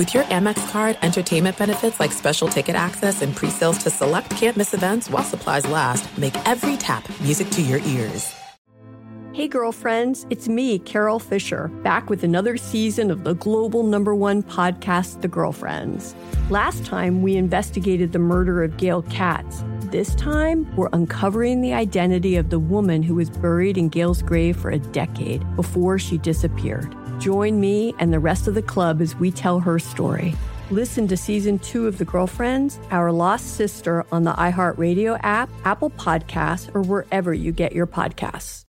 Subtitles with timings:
[0.00, 4.72] With your Amex card, entertainment benefits like special ticket access and pre-sales to select campus
[4.72, 8.34] events while supplies last, make every tap music to your ears.
[9.34, 14.42] Hey, girlfriends, it's me, Carole Fisher, back with another season of the global number one
[14.42, 16.14] podcast, The Girlfriends.
[16.48, 19.62] Last time, we investigated the murder of Gail Katz.
[19.90, 24.56] This time, we're uncovering the identity of the woman who was buried in Gail's grave
[24.56, 26.96] for a decade before she disappeared.
[27.20, 30.34] Join me and the rest of the club as we tell her story.
[30.70, 35.90] Listen to season two of The Girlfriends, Our Lost Sister on the iHeartRadio app, Apple
[35.90, 38.64] Podcasts, or wherever you get your podcasts.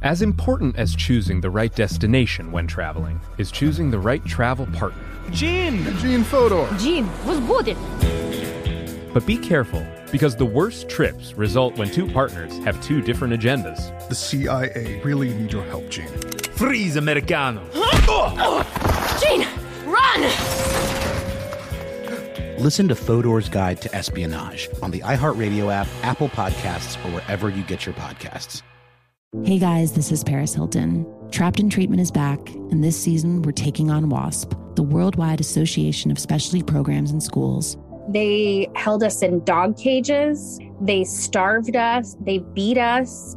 [0.00, 5.04] As important as choosing the right destination when traveling is choosing the right travel partner.
[5.30, 5.84] Gene!
[5.98, 6.66] Gene Fodor!
[6.78, 7.76] Gene, was good!
[9.12, 14.08] But be careful, because the worst trips result when two partners have two different agendas.
[14.08, 16.08] The CIA really need your help, Gene.
[16.54, 17.62] Freeze, Americano!
[19.20, 19.46] Gene,
[19.84, 20.22] run!
[22.58, 27.62] Listen to Fodor's Guide to Espionage on the iHeartRadio app, Apple Podcasts, or wherever you
[27.64, 28.62] get your podcasts.
[29.44, 31.06] Hey guys, this is Paris Hilton.
[31.30, 36.10] Trapped in Treatment is back, and this season we're taking on WASP, the Worldwide Association
[36.10, 37.78] of Specialty Programs in Schools.
[38.10, 43.36] They held us in dog cages, they starved us, they beat us.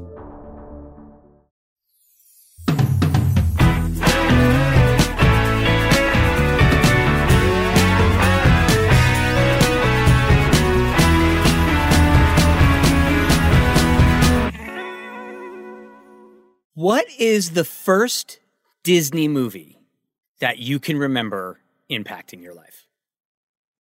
[16.73, 18.39] What is the first
[18.85, 19.77] Disney movie
[20.39, 21.59] that you can remember
[21.89, 22.87] impacting your life?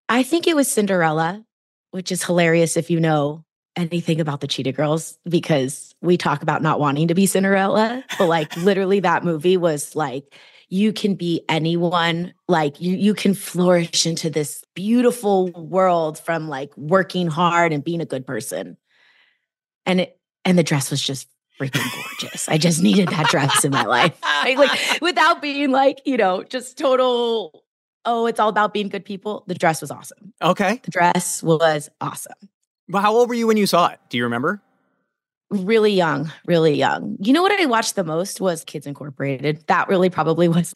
[0.08, 1.44] I think it was Cinderella,
[1.92, 3.44] which is hilarious if you know
[3.76, 8.26] anything about the Cheetah Girls because we talk about not wanting to be Cinderella, but
[8.26, 10.34] like literally that movie was like
[10.68, 16.76] you can be anyone, like you you can flourish into this beautiful world from like
[16.76, 18.76] working hard and being a good person.
[19.86, 21.28] And it and the dress was just
[21.60, 22.48] freaking gorgeous.
[22.48, 24.18] I just needed that dress in my life.
[24.22, 27.62] Like without being like, you know, just total
[28.06, 29.44] oh, it's all about being good people.
[29.46, 30.32] The dress was awesome.
[30.40, 30.80] Okay.
[30.82, 32.48] The dress was awesome.
[32.88, 34.00] Well, how old were you when you saw it?
[34.08, 34.62] Do you remember?
[35.50, 37.16] Really young, really young.
[37.20, 39.64] You know what I watched the most was Kids Incorporated.
[39.66, 40.72] That really probably was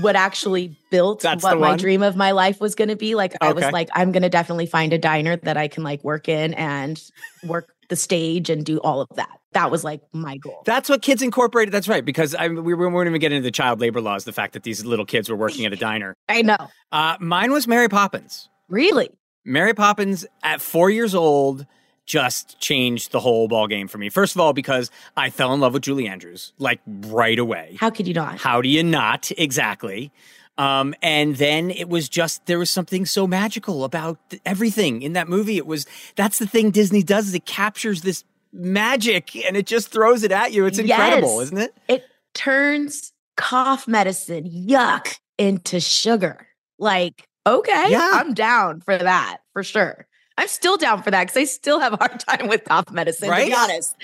[0.00, 3.14] what actually built That's what my dream of my life was going to be.
[3.14, 6.02] Like I was like, I'm going to definitely find a diner that I can like
[6.02, 7.00] work in and
[7.44, 9.38] work the stage and do all of that.
[9.52, 10.62] That was like my goal.
[10.64, 11.72] That's what Kids Incorporated.
[11.72, 14.24] That's right, because I, we weren't even getting into the child labor laws.
[14.24, 16.14] The fact that these little kids were working at a diner.
[16.28, 16.68] I know.
[16.92, 18.48] Uh, mine was Mary Poppins.
[18.68, 19.10] Really?
[19.44, 21.66] Mary Poppins at four years old
[22.04, 24.08] just changed the whole ball game for me.
[24.08, 27.76] First of all, because I fell in love with Julie Andrews like right away.
[27.78, 28.38] How could you not?
[28.38, 29.30] How do you not?
[29.36, 30.10] Exactly.
[30.58, 35.12] Um, and then it was just there was something so magical about th- everything in
[35.14, 35.56] that movie.
[35.56, 35.86] It was
[36.16, 40.32] that's the thing Disney does is it captures this magic and it just throws it
[40.32, 40.66] at you.
[40.66, 41.42] It's incredible, Yes.
[41.46, 41.76] isn't it?
[41.88, 42.04] It
[42.34, 46.48] turns cough medicine, yuck, into sugar.
[46.78, 48.10] Like, okay, Yeah.
[48.14, 50.06] I'm down for that for sure.
[50.36, 53.30] I'm still down for that because I still have a hard time with cough medicine,
[53.30, 53.94] to be honest.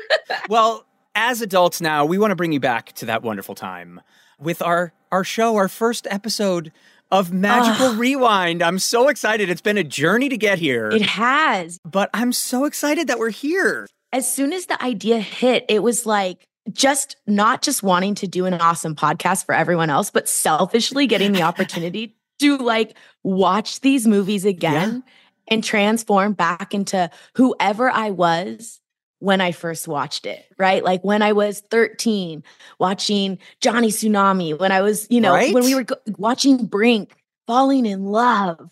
[0.48, 4.00] well, as adults now, we want to bring you back to that wonderful time
[4.42, 6.72] with our our show, our first episode
[7.10, 7.94] of Magical.
[7.94, 8.62] Rewind.
[8.62, 9.50] I'm so excited.
[9.50, 10.88] It's been a journey to get here.
[10.88, 11.78] It has.
[11.84, 13.86] But I'm so excited that we're here.
[14.12, 18.46] As soon as the idea hit, it was like just not just wanting to do
[18.46, 24.06] an awesome podcast for everyone else, but selfishly getting the opportunity to like watch these
[24.06, 25.02] movies again
[25.48, 28.80] and transform back into whoever I was
[29.22, 30.82] when I first watched it, right?
[30.82, 32.42] Like when I was 13,
[32.80, 35.54] watching Johnny Tsunami, when I was, you know, Right?
[35.54, 37.14] when we were go- watching Brink,
[37.46, 38.68] falling in love.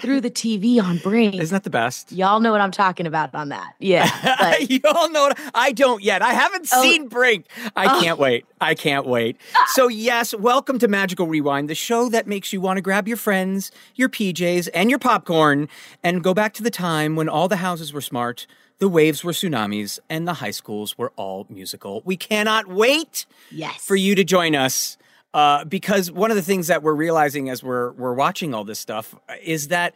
[0.00, 1.36] through the TV on Brink.
[1.36, 2.10] Isn't that the best?
[2.10, 3.74] Y'all know what I'm talking about on that.
[3.78, 4.10] Yeah.
[4.40, 6.22] But, you all know what, I don't yet.
[6.22, 6.82] I haven't Oh.
[6.82, 7.46] seen Brink.
[7.76, 8.02] I Oh.
[8.02, 8.46] can't wait.
[8.60, 9.40] I can't wait.
[9.54, 9.64] Ah.
[9.74, 13.16] So yes, welcome to Magical Rewind, the show that makes you want to grab your
[13.16, 15.68] friends, your PJs, and your popcorn
[16.02, 19.32] and go back to the time when all the houses were smart, the waves were
[19.32, 22.02] tsunamis, and the high schools were all musical.
[22.04, 23.76] We cannot wait yes.
[23.76, 24.96] for you to join us.
[25.34, 28.78] Uh, because one of the things that we're realizing as we're we're watching all this
[28.78, 29.94] stuff is that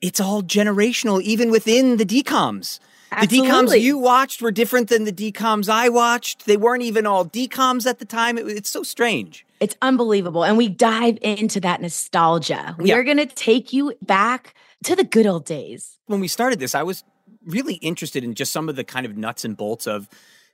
[0.00, 2.78] it's all generational, even within the DComs.
[3.10, 3.78] The DComs Absolutely.
[3.80, 6.44] you watched were different than the DComs I watched.
[6.44, 8.36] They weren't even all DComs at the time.
[8.38, 9.46] It, it's so strange.
[9.60, 10.44] It's unbelievable.
[10.44, 12.76] And we dive into that nostalgia.
[12.78, 12.96] We Yeah.
[12.96, 14.54] are going to take you back
[14.84, 15.98] to the good old days.
[16.06, 17.02] When we started this, I was
[17.48, 20.08] really interested in just some of the kind of nuts and bolts of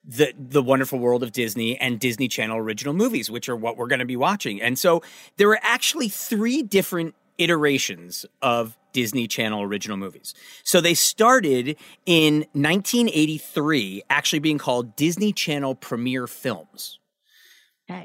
[0.05, 3.87] the the wonderful world of Disney and Disney Channel original movies, which are what we're
[3.87, 4.61] going to be watching.
[4.61, 5.03] And so
[5.37, 10.35] there were actually three different iterations of Disney Channel original movies.
[10.63, 11.77] So they started
[12.07, 16.99] in 1983, actually being called Disney Channel Premiere Films.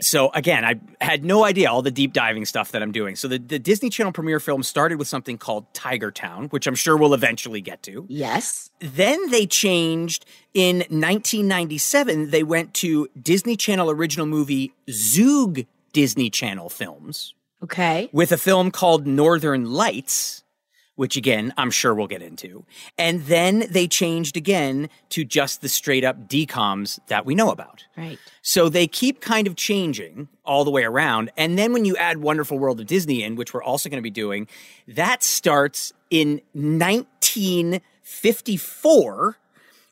[0.01, 3.15] So again, I had no idea all the deep diving stuff that I'm doing.
[3.15, 6.75] So the, the Disney Channel premiere film started with something called Tiger Town, which I'm
[6.75, 8.05] sure we'll eventually get to.
[8.09, 8.71] Yes.
[8.79, 12.29] Then they changed in 1997.
[12.31, 17.33] They went to Disney Channel original movie Zoog Disney Channel films
[17.63, 18.09] Okay.
[18.11, 20.43] with a film called Northern Lights,
[20.99, 22.65] which again, I'm sure we'll get into.
[22.97, 27.85] And then they changed again to just the straight up DComs that we know about.
[27.95, 28.19] Right.
[28.41, 31.31] So they keep kind of changing all the way around.
[31.37, 34.01] And then when you add Wonderful World of Disney in, which we're also going to
[34.01, 34.49] be doing,
[34.89, 39.37] that starts in 1954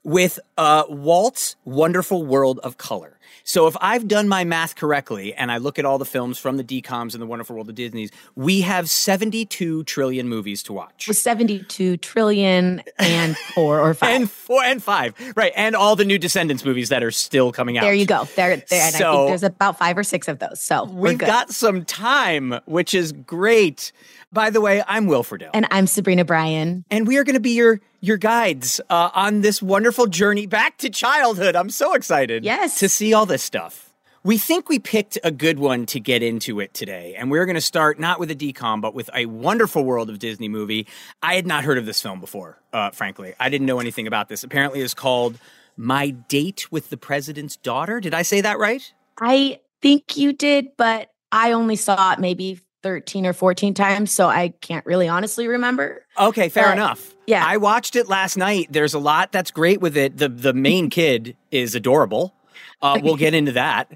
[0.04, 3.17] with uh, Walt's Wonderful World of Color.
[3.44, 6.58] So if I've done my math correctly and I look at all the films from
[6.58, 11.08] the DComs and the Wonderful World of Disney's, we have 72 trillion movies to watch.
[11.08, 14.10] With 72 trillion and four or five.
[14.10, 15.14] And four and five.
[15.36, 15.54] Right.
[15.56, 17.82] And all the new Descendants movies that are still coming out.
[17.82, 18.26] there you go.
[18.36, 18.82] There, there.
[18.88, 20.62] And I So- think there's about five or six of those.
[20.62, 23.92] So We've got some time, which is great.
[24.34, 25.50] By the way, I'm Will Friedle.
[25.54, 26.84] and I'm Sabrina Bryan.
[26.92, 30.78] And we are going to be your your guides uh, on this wonderful journey back
[30.80, 31.56] to childhood.
[31.56, 32.44] I'm so excited.
[32.44, 32.80] Yes.
[32.80, 33.94] To see all this stuff.
[34.24, 37.16] We think we picked a good one to get into it today.
[37.18, 40.20] And we're going to start not with a DCOM, but with a wonderful world of
[40.20, 40.86] Disney movie.
[41.24, 43.34] I had not heard of this film before, uh, frankly.
[43.40, 44.44] I didn't know anything about this.
[44.44, 45.40] Apparently, it's called
[45.78, 48.02] My Date with the President's Daughter.
[48.02, 48.92] Did I say that right?
[49.18, 54.12] I think you did, but I only saw it maybe 13 or 14 times.
[54.12, 56.06] So I can't really honestly remember.
[56.18, 57.16] Okay, fair But, enough.
[57.26, 57.44] yeah.
[57.46, 58.68] I watched it last night.
[58.72, 60.18] There's a lot that's great with it.
[60.18, 62.34] The the main kid is adorable.
[62.80, 63.92] Uh, we'll get into that.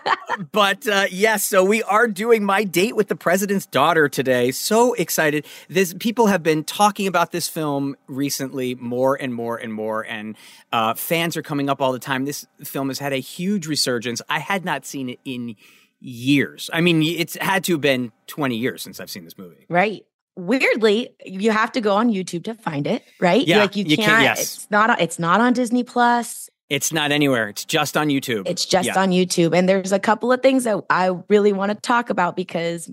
[0.52, 4.50] but uh, yes, so we are doing my date with the president's daughter today.
[4.50, 5.44] So excited!
[5.68, 10.36] This people have been talking about this film recently more and more and more, and
[10.72, 12.24] uh, fans are coming up all the time.
[12.24, 14.22] This film has had a huge resurgence.
[14.30, 15.54] I had not seen it in
[16.02, 16.68] years.
[16.72, 19.66] I mean, it's had to have been 20 years since I've seen this movie.
[19.68, 20.04] Right.
[20.36, 23.46] Weirdly, you have to go on YouTube to find it, right?
[23.46, 24.08] Yeah, like you you can't.
[24.08, 24.40] can't- yes.
[24.56, 24.90] It's not.
[24.90, 26.48] on- It's not on Disney Plus.
[26.70, 27.48] It's not anywhere.
[27.50, 28.48] It's just on YouTube.
[28.48, 28.98] It's just Yeah.
[28.98, 29.54] on YouTube.
[29.54, 32.90] And there's a couple of things that I really want to talk about because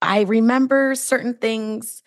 [0.00, 2.02] I remember certain things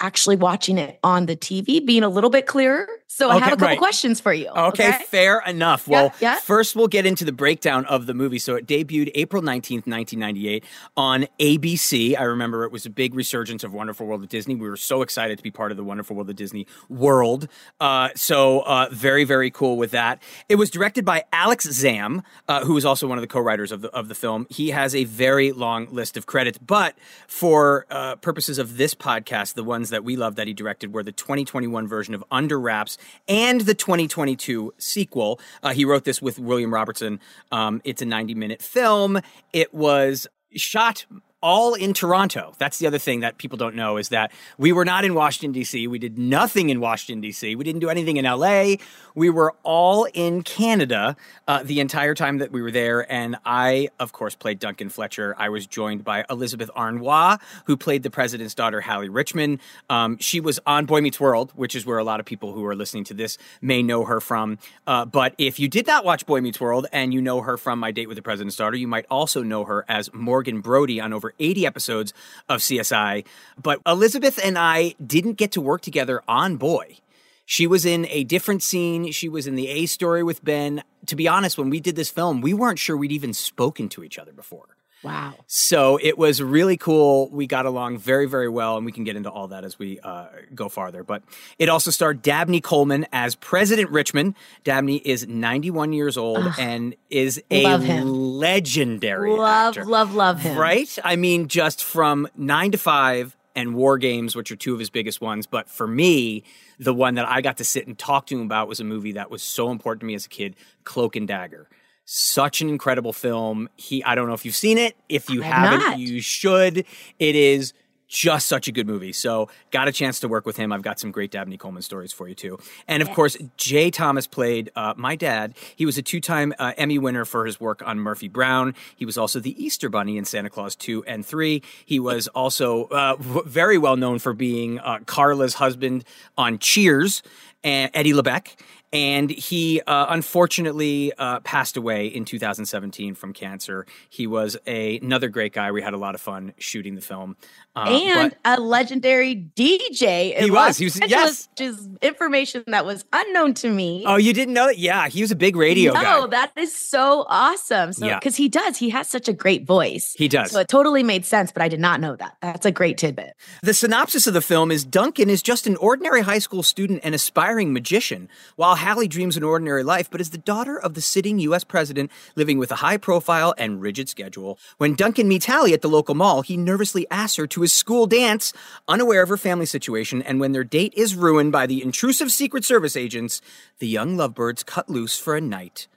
[0.00, 2.86] actually watching it on the TV being a little bit clearer.
[3.08, 3.78] So I have a couple right.
[3.78, 4.48] questions for you.
[4.48, 5.86] Okay, fair enough.
[5.86, 6.38] Well, yeah.
[6.40, 8.38] first we'll get into the breakdown of the movie.
[8.38, 10.64] So it debuted April 19th, 1998
[10.96, 12.18] on ABC.
[12.18, 14.56] I remember it was a big resurgence of Wonderful World of Disney.
[14.56, 17.48] We were so excited to be part of the Wonderful World of Disney world.
[17.80, 20.20] Uh, so uh, very, very cool with that.
[20.48, 23.90] It was directed by Alex Zamm, uh, was also one of the co-writers of the,
[23.90, 24.48] of the film.
[24.50, 26.96] He has a very long list of credits, but
[27.28, 31.04] for uh, purposes of this podcast, the ones that we love that he directed were
[31.04, 32.95] the 2021 version of Under Wraps
[33.28, 35.40] and the 2022 sequel.
[35.62, 37.20] Uh, he wrote this with William Robertson.
[37.52, 39.20] Um, it's a 90 minute film.
[39.52, 41.06] It was shot
[41.46, 42.52] all in Toronto.
[42.58, 45.52] That's the other thing that people don't know is that we were not in Washington,
[45.52, 45.86] D.C.
[45.86, 47.54] We did nothing in Washington, D.C.
[47.54, 48.80] We didn't do anything in L.A.
[49.14, 53.10] We were all in Canada uh, the entire time that we were there.
[53.10, 55.36] And I, of course, played Duncan Fletcher.
[55.38, 59.60] I was joined by Elisabeth Harnois, who played the president's daughter, Hallie Richmond.
[59.88, 62.66] Um, she was on Boy Meets World, which is where a lot of people who
[62.66, 64.58] are listening to this may know her from.
[64.84, 67.78] Uh, but if you did not watch Boy Meets World and you know her from
[67.78, 71.12] My Date with the President's Daughter, you might also know her as Morgan Brody on
[71.12, 72.12] over 80 episodes
[72.48, 73.24] of CSI.
[73.60, 76.98] But Elizabeth and I didn't get to work together on Boy.
[77.44, 79.12] She was in a different scene.
[79.12, 80.82] She was in the A story with Ben.
[81.06, 84.02] To be honest, when we did this film, we weren't sure we'd even spoken to
[84.02, 84.75] each other before.
[85.02, 85.34] Wow.
[85.46, 87.28] So it was really cool.
[87.30, 90.00] We got along very, very well, and we can get into all that as we
[90.00, 91.04] uh, go farther.
[91.04, 91.22] But
[91.58, 94.34] it also starred Dabney Coleman as President Richmond.
[94.64, 96.54] Dabney is 91 years old Ugh.
[96.58, 99.84] and is a Love legendary Love, actor.
[99.88, 100.56] love, love him.
[100.56, 100.98] Right?
[101.04, 104.90] I mean, just from nine to five and War Games, which are two of his
[104.90, 105.46] biggest ones.
[105.46, 106.42] But for me,
[106.78, 109.12] the one that I got to sit and talk to him about was a movie
[109.12, 111.68] that was so important to me as a kid Cloak and Dagger.
[112.08, 113.68] Such an incredible film.
[113.76, 114.96] He, I don't know if you've seen it.
[115.08, 115.98] If you haven't, not.
[115.98, 116.86] you should.
[117.18, 117.72] It is
[118.06, 119.12] just such a good movie.
[119.12, 120.70] So, got a chance to work with him.
[120.72, 122.60] I've got some great Dabney Coleman stories for you too.
[122.86, 125.56] And of course, Jay Thomas played uh, my dad.
[125.74, 128.76] He was a two-time uh, Emmy winner for his work on Murphy Brown.
[128.94, 131.60] He was also the Easter Bunny in Santa Clause 2 and 3.
[131.84, 136.04] He was also uh, very well known for being uh, Carla's husband
[136.38, 137.24] on Cheers,
[137.66, 138.54] and Eddie LeBec.
[138.96, 143.84] And he uh, unfortunately uh, passed away in 2017 from cancer.
[144.08, 145.70] He was a, another great guy.
[145.70, 147.36] We had a lot of fun shooting the film.
[147.74, 150.34] Uh, and a legendary DJ.
[150.38, 150.56] He was.
[150.56, 151.48] Los He was- Angeles, yes.
[151.50, 154.04] Which is information that was unknown to me.
[154.06, 154.78] oh, you didn't know that?
[154.78, 156.26] Yeah, he was a big radio no, guy.
[156.28, 157.92] that is so awesome.
[157.92, 158.18] So, Yeah.
[158.18, 160.14] because he does, he has such a great voice.
[160.16, 160.52] He does.
[160.52, 162.36] So it totally made sense, but I did not know that.
[162.40, 163.34] That's a great tidbit.
[163.62, 167.14] The synopsis of the film is Duncan is just an ordinary high school student and
[167.14, 171.40] aspiring magician, while Hallie dreams an ordinary life, but is the daughter of the sitting
[171.40, 171.64] U.S.
[171.64, 174.60] president living with a high profile and rigid schedule.
[174.78, 178.06] When Duncan meets Hallie at the local mall, he nervously asks her to his school
[178.06, 178.52] dance,
[178.86, 182.64] unaware of her family situation, and when their date is ruined by the intrusive Secret
[182.64, 183.40] Service agents,
[183.80, 185.88] the young lovebirds cut loose for a night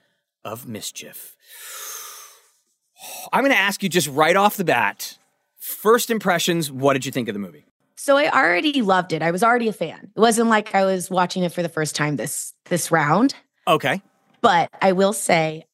[0.44, 1.36] of mischief.
[3.32, 5.16] I'm going to ask you just right off the bat
[5.60, 7.64] first impressions, what did you think of the movie?
[8.02, 9.20] So I already loved it.
[9.20, 10.10] I was already a fan.
[10.16, 13.34] It wasn't like I was watching it for the first time this this round.
[13.68, 14.00] Okay.
[14.40, 15.66] But I will say,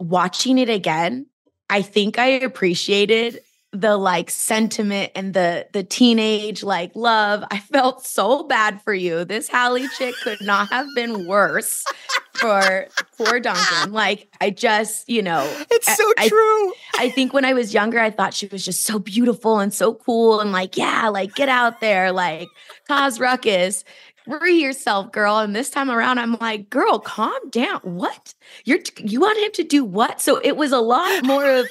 [0.00, 1.26] watching it again,
[1.68, 3.40] I think I appreciated
[3.72, 7.44] the like sentiment and the the teenage like love.
[7.50, 9.24] I felt so bad for you.
[9.24, 11.84] This Hallie chick could not have been worse
[12.32, 12.86] for
[13.18, 13.92] poor Duncan.
[13.92, 16.72] Like I just, you know, It's so I- true.
[16.98, 19.94] I think when I was younger, I thought she was just so beautiful and so
[19.94, 22.48] cool and like, yeah, like get out there, like
[22.86, 23.84] cause ruckus,
[24.24, 25.38] free yourself, girl.
[25.38, 27.80] And this time around, I'm like, girl, calm down.
[27.82, 28.32] What?
[28.64, 30.22] You're you want him to do what?
[30.22, 31.66] So it was a lot more of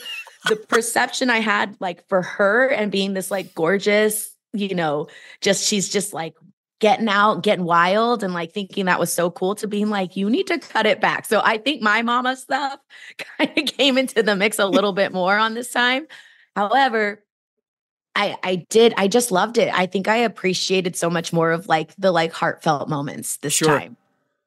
[0.48, 5.08] the perception I had like for her and being this like gorgeous, you know,
[5.42, 6.36] just she's just like
[6.80, 10.30] getting out, getting wild, and like thinking that was so cool to being like, you
[10.30, 11.26] need to cut it back.
[11.26, 12.80] So I think my mama stuff
[13.38, 16.08] kind of came into the mix a little bit more on this time.
[16.56, 17.24] However,
[18.16, 19.72] I I did I just loved it.
[19.74, 23.68] I think I appreciated so much more of like the like heartfelt moments this Sure.
[23.70, 23.98] time.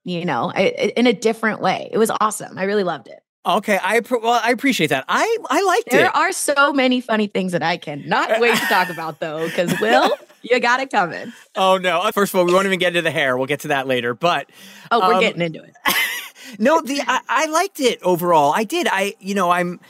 [0.04, 1.88] You know, I, in a different way.
[1.92, 2.56] It was awesome.
[2.58, 3.20] I really loved it.
[3.46, 5.04] Okay, I well, I appreciate that.
[5.08, 6.02] I I liked There it.
[6.02, 9.72] There are so many funny things that I cannot wait to talk about though, because
[9.80, 10.10] Will,
[10.42, 11.32] you got it coming.
[11.56, 12.00] oh no!
[12.00, 13.38] Uh, First of all, we won't even get into the hair.
[13.38, 14.12] We'll get to that later.
[14.14, 14.50] But
[14.90, 15.74] Oh, we're um, getting into it.
[16.58, 18.52] no, the I, I liked it overall.
[18.54, 18.86] I did.
[18.90, 19.80] I you know I'm.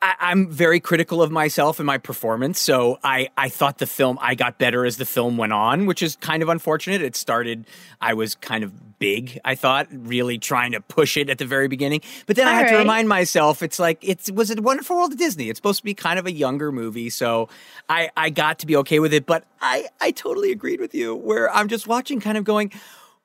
[0.00, 4.16] I, I'm very critical of myself and my performance, so I, I thought the film
[4.20, 7.02] I got better as the film went on, which is kind of unfortunate.
[7.02, 7.66] It started,
[8.00, 11.68] I was kind of big, I thought, really trying to push it at the very
[11.68, 15.12] beginning, but then I had to remind myself, it's like it's was a Wonderful World
[15.12, 15.48] of Disney.
[15.48, 17.48] It's supposed to be kind of a younger movie, so
[17.88, 19.26] I I got to be okay with it.
[19.26, 22.72] But I I totally agreed with you, where I'm just watching, kind of going,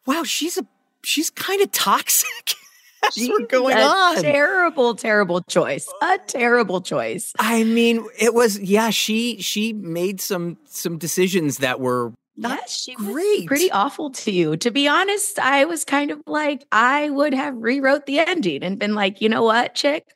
[0.05, 0.65] wow, she's a
[1.03, 2.55] she's kind of toxic.
[3.03, 4.21] What's going a on.
[4.21, 5.91] Terrible, terrible choice.
[6.01, 7.33] A terrible choice.
[7.37, 8.91] I mean, it was yeah.
[8.91, 13.13] She she made some some decisions that were Yes, she great.
[13.13, 14.57] was pretty awful to you.
[14.57, 18.79] To be honest, I was kind of like, I would have rewrote the ending and
[18.79, 20.07] been like, you know what, chick?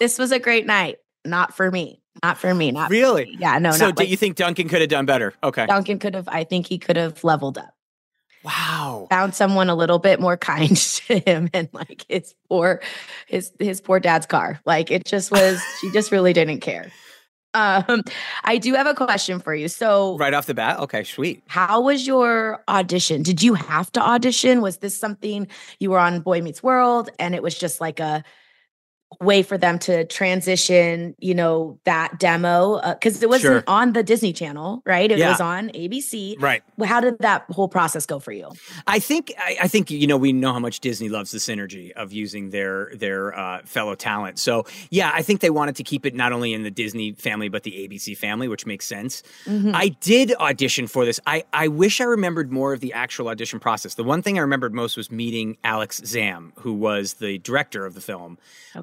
[0.00, 0.96] This was a great night.
[1.24, 2.02] Not for me.
[2.22, 2.72] Not for me.
[2.72, 3.24] Not for really.
[3.26, 3.36] me.
[3.38, 5.34] Yeah, no, so, do like, you think Duncan could have done better?
[5.42, 5.66] Okay.
[5.66, 7.74] Duncan could have, I think he could have leveled up.
[8.44, 9.06] Wow.
[9.10, 12.82] Found someone a little bit more kind to him and like his poor
[13.26, 14.60] his his poor dad's car.
[14.66, 16.92] Like it just was she just really didn't care.
[17.54, 18.02] Um
[18.44, 19.68] I do have a question for you.
[19.68, 20.78] So Right off the bat.
[20.80, 21.04] Okay.
[21.04, 21.42] Sweet.
[21.46, 23.22] How was your audition?
[23.22, 24.60] Did you have to audition?
[24.60, 25.46] Was this something
[25.78, 28.24] you were on Boy Meets World and it was just like a
[29.20, 32.80] way for them to transition, you know, that demo?
[32.94, 33.64] Because it wasn't Sure.
[33.66, 35.10] on the Disney Channel, right?
[35.10, 35.30] It Yeah.
[35.30, 36.36] was on ABC.
[36.40, 36.62] Right.
[36.84, 38.50] How did that whole process go for you?
[38.86, 41.92] I think I, I think you know we know how much Disney loves the synergy
[41.92, 44.38] of using their their uh, fellow talent.
[44.38, 47.48] So yeah, I think they wanted to keep it not only in the Disney family
[47.48, 49.22] but the ABC family, which makes sense.
[49.46, 49.72] Mhm.
[49.74, 51.20] I did audition for this.
[51.26, 53.94] I I wish I remembered more of the actual audition process.
[53.94, 57.94] The one thing I remembered most was meeting Alex Zamm, who was the director of
[57.94, 58.38] the film,
[58.76, 58.80] uh,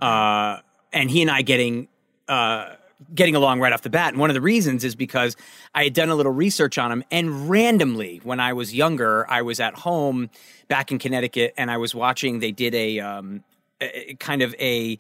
[0.94, 1.88] and he and I getting
[2.28, 2.76] uh,
[3.16, 4.10] getting along right off the bat.
[4.14, 5.36] And one of the reasons is because
[5.74, 7.04] I had done a little research on him.
[7.12, 10.30] And randomly, when I was younger, I was at home
[10.68, 13.44] back in Connecticut and I was watching, they did a, um,
[13.82, 14.98] a kind of a,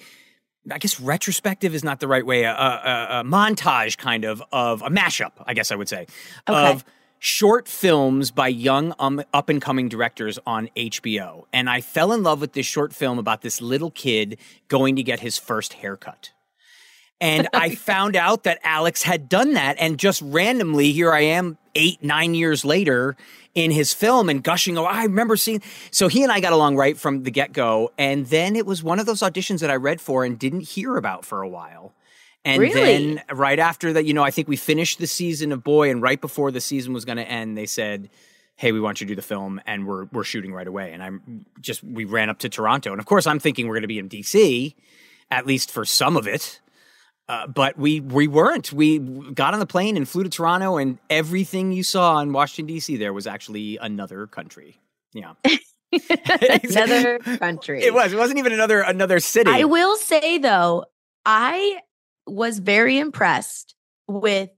[0.69, 4.81] I guess retrospective is not the right way, a, a, a montage kind of of
[4.81, 6.07] a mashup, I guess I would say,
[6.49, 6.71] Okay.
[6.71, 6.83] of
[7.23, 11.45] short films by young um, up and coming directors on HBO.
[11.53, 15.03] And I fell in love with this short film about this little kid going to
[15.03, 16.31] get his first haircut.
[17.21, 19.75] And I found out that Alex had done that.
[19.79, 23.15] And just randomly, here I am eight, nine years later
[23.53, 24.75] in his film and gushing.
[24.79, 25.61] Oh, I remember seeing.
[25.91, 27.91] So he and I got along right from the get go.
[27.99, 30.97] And then it was one of those auditions that I read for and didn't hear
[30.97, 31.93] about for a while.
[32.43, 32.73] And Really?
[33.15, 36.01] then right after that, you know, I think we finished the season of Boy, and
[36.01, 38.09] right before the season was going to end, they said,
[38.55, 41.03] "Hey, we want you to do the film, and we're we're shooting right away." And
[41.03, 43.87] I'm just we ran up to Toronto, and of course, I'm thinking we're going to
[43.87, 44.73] be in DC,
[45.29, 46.59] at least for some of it.
[47.29, 48.73] Uh, but we we weren't.
[48.73, 52.73] We got on the plane and flew to Toronto, and everything you saw in Washington
[52.73, 52.97] D.C.
[52.97, 54.79] there was actually another country.
[55.13, 55.33] Yeah,
[56.63, 57.83] Another country.
[57.83, 58.13] it was.
[58.13, 59.51] It wasn't even another another city.
[59.51, 60.85] I will say though,
[61.25, 61.79] I
[62.27, 63.75] was very impressed
[64.07, 64.49] with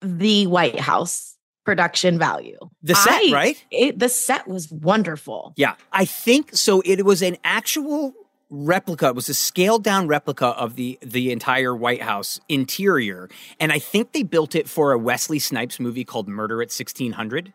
[0.00, 2.58] the White House production value.
[2.82, 3.64] The set, I- right?
[3.70, 5.54] It, the set was wonderful.
[5.56, 6.82] Yeah, I think so.
[6.84, 8.14] It was an actual
[8.50, 9.08] replica.
[9.08, 13.28] It was a scaled down replica of the the entire White House interior,
[13.60, 17.12] and I think they built it for a Wesley Snipes movie called Murder at sixteen
[17.12, 17.52] hundred.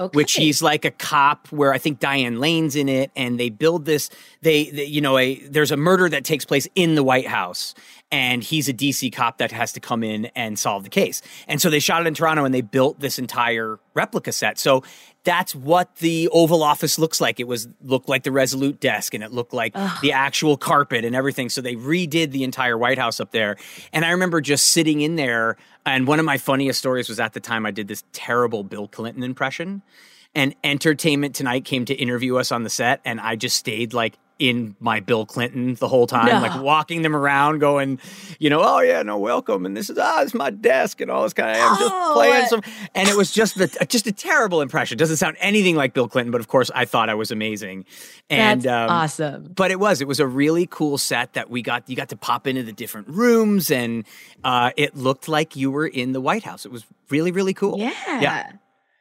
[0.00, 0.16] Okay.
[0.16, 3.84] Which he's like a cop, where I think Diane Lane's in it, and they build
[3.84, 4.10] this.
[4.42, 7.76] They, they, you know, a there's a murder that takes place in the White House,
[8.10, 11.22] and he's a DC cop that has to come in and solve the case.
[11.48, 14.58] And so they shot it in Toronto, and they built this entire replica set.
[14.58, 14.84] So
[15.24, 17.40] that's what the Oval Office looks like.
[17.40, 21.16] It was looked like the Resolute desk, and it looked like the actual carpet and
[21.16, 21.48] everything.
[21.48, 23.56] So they redid the entire White House up there.
[23.92, 25.56] And I remember just sitting in there.
[25.86, 28.86] And one of my funniest stories was at the time I did this terrible Bill
[28.86, 29.82] Clinton impression.
[30.34, 34.18] And Entertainment Tonight came to interview us on the set, and I just stayed like
[34.38, 36.40] in my Bill Clinton the whole time, No.
[36.40, 38.00] like walking them around, going,
[38.38, 41.22] you know, oh yeah, no, welcome, and this is ah, is my desk, and all
[41.22, 41.56] this kind of.
[41.56, 42.48] I'm just Oh, playing what?
[42.50, 42.62] some,
[42.94, 44.98] and it was just the just a terrible impression.
[44.98, 47.84] Doesn't sound anything like Bill Clinton, but of course, I thought I was amazing.
[48.28, 49.52] And That's um, awesome.
[49.54, 52.16] but it was it was a really cool set that we got you got to
[52.16, 54.04] pop into the different rooms and
[54.42, 57.78] uh, it looked like you were in the white house it was really really cool
[57.78, 57.92] Yeah.
[58.20, 58.52] yeah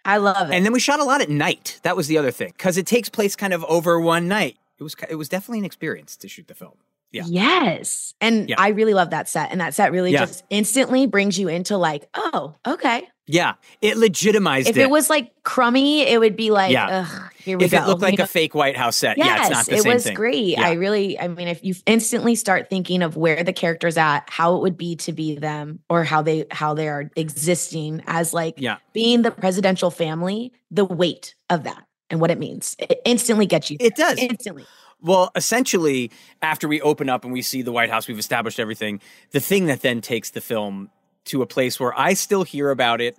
[0.05, 0.53] I love it.
[0.53, 2.85] and then we shot a lot at night that was the other thing because it
[2.85, 6.27] takes place kind of over one night it was it was definitely an experience to
[6.27, 6.73] shoot the film
[7.11, 8.13] yeah Yes.
[8.21, 8.55] And Yeah.
[8.57, 9.51] I really love that set.
[9.51, 10.25] And that set really Yeah.
[10.25, 13.07] just instantly brings you into like, oh, okay.
[13.27, 17.05] yeah it legitimized If it was like crummy, it would be like, Yeah.
[17.07, 17.77] ugh, here we if go.
[17.77, 18.23] it looked like you know?
[18.23, 20.57] a fake white house set Yes, yeah it's not the it same was thing great.
[20.57, 24.55] I really, I mean, if you instantly start thinking of where the characters at, how
[24.55, 28.55] it would be to be them, or how they how they are existing as like
[28.57, 33.45] yeah being the presidential family, the weight of that and what it means, it instantly
[33.45, 33.77] gets you.
[33.79, 34.17] It does.
[34.17, 34.65] instantly.
[35.01, 36.11] Well, essentially,
[36.41, 39.01] after we open up and we see the White House, we've established everything.
[39.31, 40.89] The thing that then takes the film
[41.25, 43.17] to a place where I still hear about it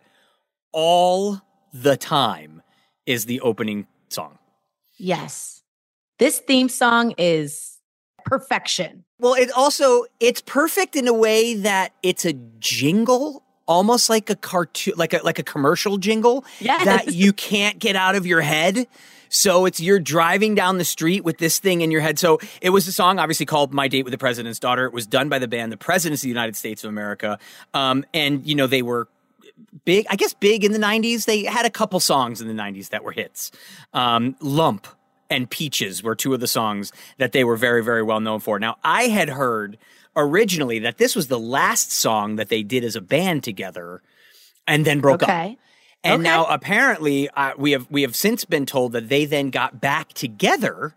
[0.73, 1.41] all
[1.73, 2.63] the time
[3.07, 4.39] is the opening song.
[4.97, 5.63] Yes,
[6.19, 7.79] this theme song is
[8.25, 9.05] perfection.
[9.19, 14.37] Well, it also it's perfect in a way that it's a jingle, almost like a
[14.37, 16.85] cartoon, like a like a commercial jingle Yes.
[16.85, 18.87] that you can't get out of your head.
[19.31, 22.19] So it's you're driving down the street with this thing in your head.
[22.21, 25.07] So it was a song obviously called "My Date with the President's Daughter." It was
[25.07, 27.39] done by the band The Presidents of the United States of America,
[27.73, 29.09] um, and you know they were
[29.85, 30.07] big.
[30.09, 31.25] I guess big in the '90s.
[31.25, 33.51] They had a couple songs in the '90s that were hits.
[33.93, 34.87] Um, "Lump"
[35.31, 38.61] and "Peaches" were two of the songs that they were very, very well known for.
[38.61, 39.79] Now I had heard
[40.17, 44.03] originally that this was the last song that they did as a band together,
[44.67, 45.29] and then broke up.
[45.29, 45.59] Okay.
[46.03, 46.23] And Okay.
[46.23, 50.13] now apparently uh, we have we have since been told that they then got back
[50.13, 50.95] together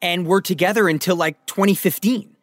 [0.00, 2.36] and were together until like 2015.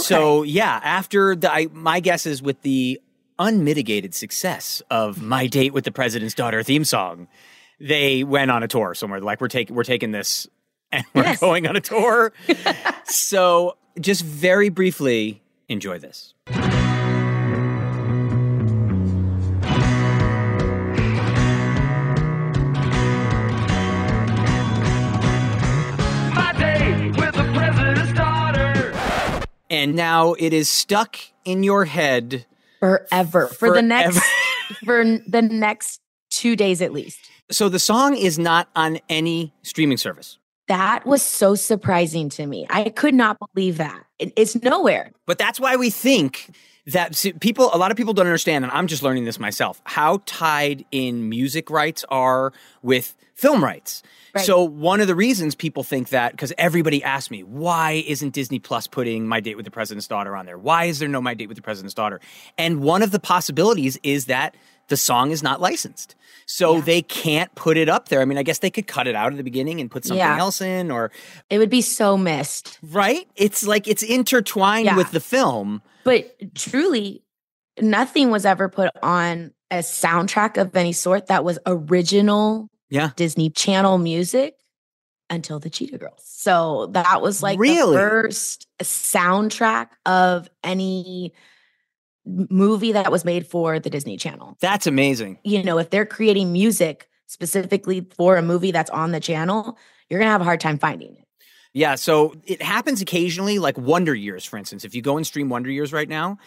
[0.00, 3.00] So yeah, after the I, my guess is with the
[3.38, 7.28] unmitigated success of my date with the president's daughter theme song,
[7.78, 9.20] they went on a tour somewhere.
[9.20, 10.48] Like we're taking we're taking this
[10.90, 11.38] and we're Yes.
[11.38, 12.32] going on a tour.
[13.04, 16.34] so just very briefly enjoy this.
[26.34, 28.92] My day with the president's daughter.
[29.70, 32.46] And now it is stuck in your head
[32.80, 34.20] forever for the next
[34.84, 37.18] for the next two days at least.
[37.50, 42.66] So the song is not on any streaming service, That was so surprising to me.
[42.70, 44.04] I could not believe that.
[44.18, 45.12] It's nowhere.
[45.26, 46.50] but that's why we think
[46.86, 50.22] that people a lot of people don't understand and i'm just learning this myself how
[50.24, 52.52] tied in music rights are
[52.82, 54.02] with film rights
[54.34, 54.44] Right.
[54.46, 58.60] so one of the reasons people think that because everybody asks me why isn't disney
[58.60, 61.34] plus putting my date with the president's daughter on there why is there no my
[61.34, 62.20] date with the president's daughter
[62.56, 64.54] and one of the possibilities is that
[64.88, 66.14] the song is not licensed
[66.48, 69.14] so they can't put it up there i mean i guess they could cut it
[69.14, 70.38] out at the beginning and put something Yeah.
[70.38, 71.10] else in or
[71.50, 72.78] It would be so missed.
[72.82, 74.96] right it's like it's intertwined Yeah.
[74.96, 77.22] with the film But truly,
[77.80, 83.50] nothing was ever put on a soundtrack of any sort that was original yeah Disney
[83.50, 84.54] Channel music
[85.28, 86.22] until the Cheetah Girls.
[86.24, 87.96] So that was like Really?
[87.96, 91.32] the first soundtrack of any
[92.26, 94.56] movie that was made for the Disney Channel.
[94.60, 99.20] that's amazing You know, if they're creating music specifically for a movie that's on the
[99.20, 101.26] channel, you're going to have a hard time finding it.
[101.72, 104.84] Yeah, so it happens occasionally, like Wonder Years, for instance.
[104.84, 106.38] If you go and stream Wonder Years right now,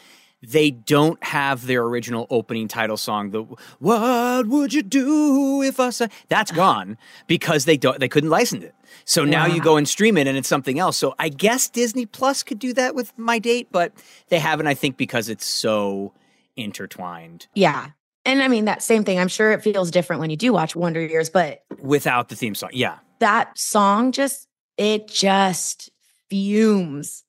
[0.41, 3.31] they don't have their original opening title song.
[3.31, 3.43] The
[3.79, 6.97] "What would you do if I said?" That's gone
[7.27, 7.99] because they don't.
[7.99, 8.75] They couldn't license it.
[9.05, 10.97] So now you go and stream it, and it's something else.
[10.97, 13.93] So I guess Disney Plus could do that with My Date, but
[14.29, 14.67] they haven't.
[14.67, 16.13] I think because it's so
[16.55, 17.91] intertwined Yeah.
[18.25, 19.17] And I mean, that same thing.
[19.17, 22.53] I'm sure it feels different when you do watch Wonder Years, but without the theme
[22.53, 22.69] song.
[22.73, 24.47] Yeah, that song just
[24.77, 25.89] it just
[26.29, 27.23] fumes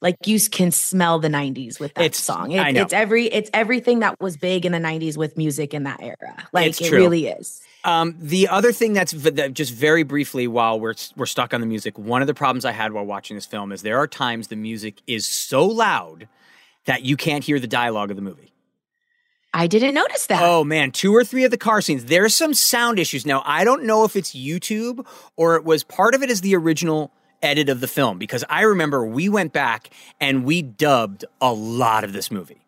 [0.00, 2.82] like you can smell the 90s with that It's- song It- I know.
[2.82, 6.16] it's every it's everything that was big in the 90s with music in that era
[6.52, 6.98] like It's it true.
[6.98, 11.26] really is Um, the other thing that's v- that just very briefly while we're we're
[11.26, 13.82] stuck on the music, one of the problems I had while watching this film is
[13.82, 16.28] there are times the music is so loud
[16.86, 18.52] that you can't hear the dialogue of the movie.
[19.52, 22.54] i didn't notice that Oh man, two or three of the car scenes, there's some
[22.54, 23.24] sound issues.
[23.24, 26.56] Now, I don't know if it's YouTube or it was part of it is the
[26.56, 27.12] original
[27.44, 32.04] edit of the film because I remember we went back and we dubbed a lot
[32.04, 32.60] of this movie.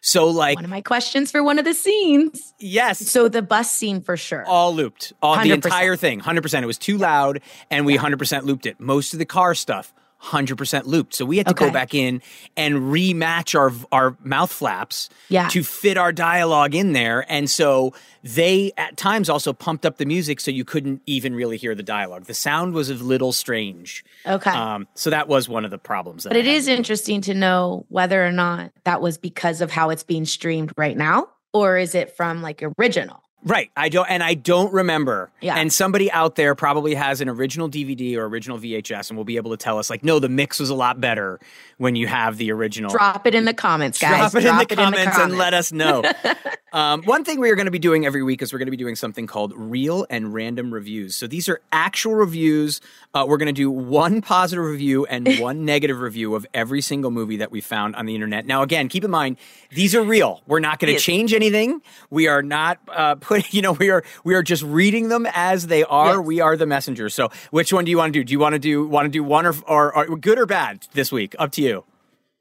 [0.00, 3.72] So like one of my questions for one of the scenes yes so the bus
[3.72, 5.14] scene for sure all looped.
[5.22, 5.54] All the 100%.
[5.54, 6.62] entire thing, hundred percent.
[6.62, 7.40] It was too loud,
[7.70, 8.78] and we hundred percent looped it.
[8.80, 11.14] Most of the car stuff, hundred percent looped.
[11.14, 12.22] So we had to go back in
[12.56, 15.48] and rematch our our mouth flaps Yeah.
[15.48, 17.26] to fit our dialogue in there.
[17.28, 21.56] And so they at times also pumped up the music so you couldn't even really
[21.56, 22.26] hear the dialogue.
[22.26, 24.04] The sound was a little strange.
[24.24, 26.22] okay Um, so that was one of the problems.
[26.22, 26.54] But I it had.
[26.54, 30.72] is interesting to know whether or not that was because of how it's being streamed
[30.76, 33.70] right now or is it from like original Right.
[33.76, 35.30] I don't, and I don't remember.
[35.40, 35.56] Yeah.
[35.56, 39.36] And somebody out there probably has an original DVD or original VHS and will be
[39.36, 41.40] able to tell us, like, no, the mix was a lot better
[41.78, 42.90] when you have the original.
[42.90, 46.04] drop it in the comments guys Drop it in the comments and let us know.
[46.72, 48.72] um, one thing we are going to be doing every week is we're going to
[48.72, 51.16] be doing something called real and random reviews.
[51.16, 52.80] So these are actual reviews.
[53.12, 57.10] Uh, we're going to do one positive review and one negative review of every single
[57.10, 58.46] movie that we found on the internet.
[58.46, 59.36] Now, again, keep in mind
[59.70, 60.42] these are real.
[60.46, 61.82] We're not going to change anything.
[62.10, 63.16] We are not uh,
[63.50, 66.16] You know, we are we are just reading them as they are.
[66.16, 66.26] Yes.
[66.26, 67.14] We are the messengers.
[67.14, 68.24] So, which one do you want to do?
[68.24, 70.86] Do you want to do want to do one or, or or good or bad
[70.92, 71.34] this week?
[71.38, 71.84] Up to you.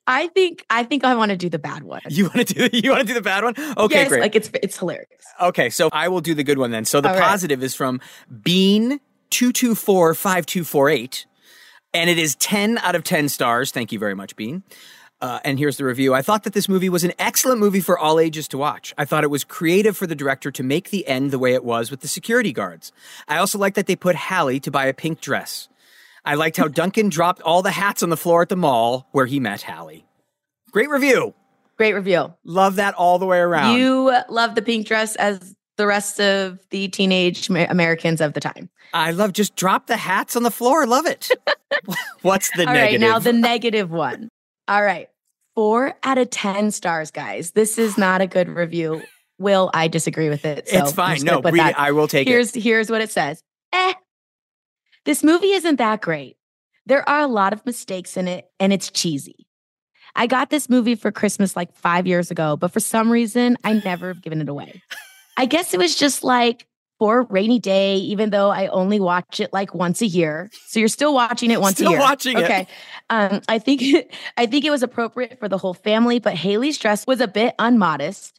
[0.08, 2.02] I think I think I want to do the bad one.
[2.10, 3.56] You want to do you want to do the bad one?
[3.78, 4.22] Okay, yes, great.
[4.22, 5.08] like it's it's hilarious.
[5.40, 6.86] Okay, so I will do the good one then.
[6.86, 7.24] So the All right.
[7.24, 8.02] positive is from
[8.44, 9.00] Bean
[9.30, 11.26] two two four five two four eight,
[11.94, 13.72] and it is ten out of ten stars.
[13.72, 14.64] Thank you very much, Bean.
[15.22, 16.16] Uh, and here's the review.
[16.16, 18.92] I thought that this movie was an excellent movie for all ages to watch.
[18.98, 21.64] I thought it was creative for the director to make the end the way it
[21.64, 22.92] was with the security guards.
[23.28, 25.70] I also liked that they put Hallie to buy a pink dress.
[26.26, 29.28] I liked how Duncan dropped all the hats on the floor at the mall where
[29.28, 30.06] he met Hallie.
[30.72, 31.34] Great review.
[31.78, 32.34] Great review.
[32.44, 33.78] Love that all the way around.
[33.78, 38.70] You love the pink dress as the rest of the teenage Americans of the time.
[38.94, 40.86] I love just drop the hats on the floor.
[40.86, 41.32] Love it.
[42.22, 43.02] What's the All right, negative?
[43.02, 44.30] now the negative one.
[44.68, 45.10] All right.
[45.62, 47.52] Four out of 10 stars, guys.
[47.52, 49.04] This is not a good review.
[49.38, 50.68] Will, I disagree with it.
[50.68, 51.22] So it's fine.
[51.22, 51.80] No, read that- it.
[51.80, 52.64] I will take here's, it.
[52.64, 53.44] Here's what it says.
[53.72, 53.94] Eh.
[55.06, 56.36] This movie isn't that great.
[56.88, 59.46] There are a lot of mistakes in it, and it's cheesy.
[60.16, 63.74] I got this movie for Christmas like five years ago, but for some reason, I
[63.74, 64.82] never have given it away.
[65.38, 66.66] I guess it was just like
[67.02, 70.52] for rainy day, even though I only watch it like once a year.
[70.68, 72.00] So you're still watching it once Still a year.
[72.00, 72.44] watching it.
[72.44, 72.68] Okay.
[73.10, 73.82] Um, I think
[74.38, 77.56] I think it was appropriate for the whole family, but Hallie's dress was a bit
[77.58, 78.34] unmodest,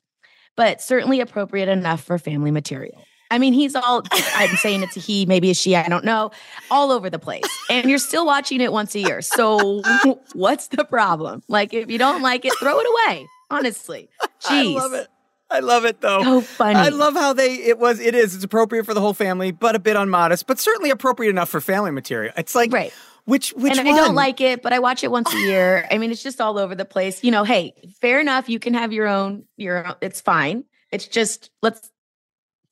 [0.56, 3.02] but certainly appropriate enough for family material.
[3.32, 6.30] I mean, he's all I'm saying it's a he, maybe a she, I don't know,
[6.70, 7.42] all over the place.
[7.68, 9.22] And you're still watching it once a year.
[9.22, 9.82] So
[10.34, 11.42] what's the problem?
[11.48, 13.26] Like if you don't like it, throw it away.
[13.50, 14.08] Honestly.
[14.44, 15.06] Jeez.
[15.52, 16.02] I love it.
[16.02, 16.22] I love it though.
[16.22, 16.78] So funny.
[16.78, 19.74] I love how they it was it is it's appropriate for the whole family, but
[19.74, 22.32] a bit unmodest, but certainly appropriate enough for family material.
[22.36, 22.92] It's like Right.
[23.24, 23.96] Which which and one?
[23.96, 25.86] I don't like it, but I watch it once a year.
[25.90, 27.22] I mean, it's just all over the place.
[27.22, 28.48] You know, hey, fair enough.
[28.48, 29.44] You can have your own.
[29.56, 30.64] Your own, it's fine.
[30.90, 31.92] It's just let's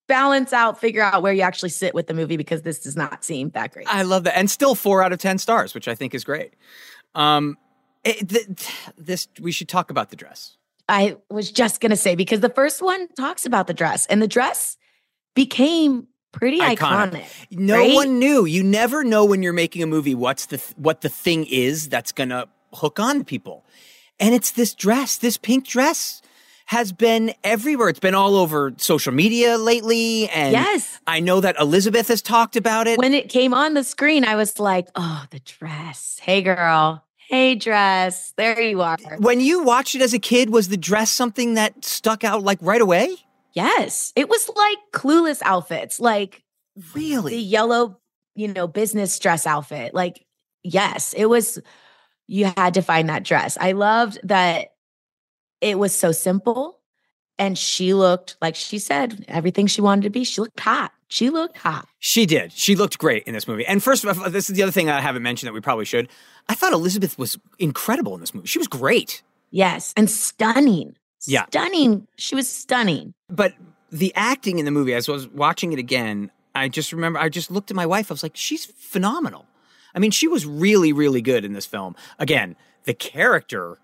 [0.08, 3.22] balance out, figure out where you actually sit with the movie because this does not
[3.24, 3.86] seem that great.
[3.88, 6.54] I love that, and still four out of ten stars, which I think is great.
[7.14, 7.56] Um,
[8.02, 8.46] it, th-
[8.98, 10.56] this we should talk about the dress.
[10.90, 14.28] I was just gonna say because the first one talks about the dress, and the
[14.28, 14.76] dress
[15.34, 17.26] became pretty iconic.
[17.50, 17.94] No right?
[17.94, 18.44] one knew.
[18.44, 21.88] You never know when you're making a movie what's the th- what the thing is
[21.88, 23.64] that's gonna hook on people,
[24.18, 26.22] and it's this dress, this pink dress.
[26.66, 27.88] Has been everywhere.
[27.88, 30.28] It's been all over social media lately.
[30.28, 31.00] And Yes.
[31.04, 32.96] I know that Elisabeth has talked about it.
[32.96, 36.20] When it came on the screen, I was like, "Oh, the dress!
[36.22, 37.02] Hey, girl!
[37.30, 38.32] Hey, dress!
[38.36, 41.84] There you are." when you watched it as a kid, was the dress something that
[41.84, 43.18] stuck out like right away?
[43.52, 46.42] Yes, it was like clueless outfits, like
[46.92, 48.00] really the yellow,
[48.34, 49.94] you know, business dress outfit.
[49.94, 50.26] Like,
[50.64, 51.60] yes, it was.
[52.26, 53.56] You had to find that dress.
[53.60, 54.72] I loved that
[55.60, 56.79] it was so simple,
[57.40, 60.22] and she looked like she said everything she wanted to be.
[60.24, 60.92] She looked hot.
[61.08, 61.88] She looked hot.
[61.98, 62.52] She did.
[62.52, 63.66] She looked great in this movie.
[63.66, 65.86] And first of all, this is the other thing I haven't mentioned that we probably
[65.86, 66.08] should.
[66.48, 68.46] I thought Elisabeth was incredible in this movie.
[68.46, 69.22] She was great.
[69.50, 70.94] Yes, and stunning.
[71.26, 71.46] Yeah.
[71.46, 72.06] Stunning.
[72.16, 73.14] She was stunning.
[73.28, 73.54] But
[73.90, 77.30] the acting in the movie, as I was watching it again, I just remember, I
[77.30, 78.10] just looked at my wife.
[78.10, 79.46] I was like, she's phenomenal.
[79.94, 81.96] I mean, she was really, really good in this film.
[82.18, 83.78] Again, the character,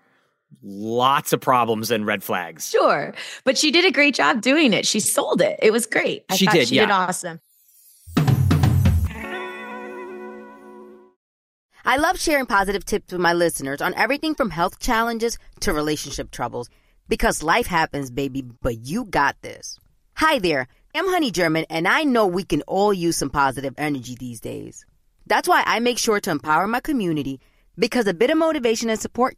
[0.61, 2.69] lots of problems and red flags.
[2.69, 3.13] Sure.
[3.43, 4.85] But she did a great job doing it.
[4.85, 5.59] She sold it.
[5.61, 6.25] It was great.
[6.29, 7.39] I She did, she did awesome.
[11.85, 16.31] I love sharing positive tips with my listeners on everything from health challenges to relationship
[16.31, 16.69] troubles
[17.07, 19.79] because life happens, baby, but you got this.
[20.15, 24.17] Hi there, I'm Honey German, and I know we can all use some positive energy
[24.19, 24.85] these days.
[25.27, 27.39] That's why I make sure to empower my community
[27.77, 29.37] because a bit of motivation and support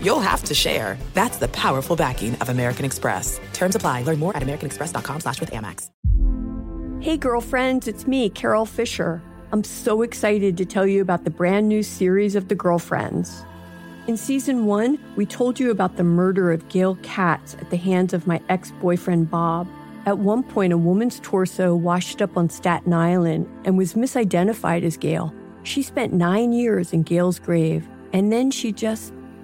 [0.00, 0.98] you'll have to share.
[1.14, 3.40] That's the powerful backing of American Express.
[3.52, 4.02] Terms apply.
[4.02, 5.88] Learn more at americanexpress.com slash with Amex.
[7.00, 9.22] Hey, girlfriends, it's me, Carole Fisher.
[9.52, 13.44] I'm so excited to tell you about the brand new series of The Girlfriends.
[14.08, 18.12] In season one, we told you about the murder of Gail Katz at the hands
[18.12, 19.68] of my ex boyfriend, Bob.
[20.06, 24.96] At one point, a woman's torso washed up on Staten Island and was misidentified as
[24.96, 25.32] Gail.
[25.62, 29.12] She spent nine years in Gail's grave, and then she just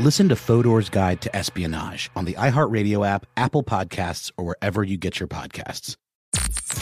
[0.00, 4.96] Listen to Fodor's Guide to Espionage on the iHeartRadio app, Apple Podcasts, or wherever you
[4.96, 5.94] get your podcasts.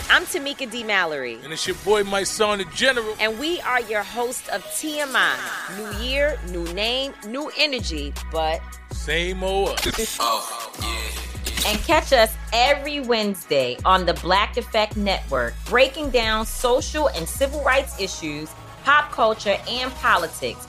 [0.08, 0.84] I'm Tamika D.
[0.84, 1.36] Mallory.
[1.42, 3.16] And it's your boy, Mysonne, the General.
[3.18, 5.34] And we are your hosts of TMI.
[5.76, 8.60] New year, new name, new energy, but
[8.92, 10.16] same old us.
[10.20, 11.70] oh, yeah.
[11.72, 17.64] And catch us every Wednesday on the Black Effect Network, breaking down social and civil
[17.64, 18.48] rights issues,
[18.84, 20.68] pop culture, and politics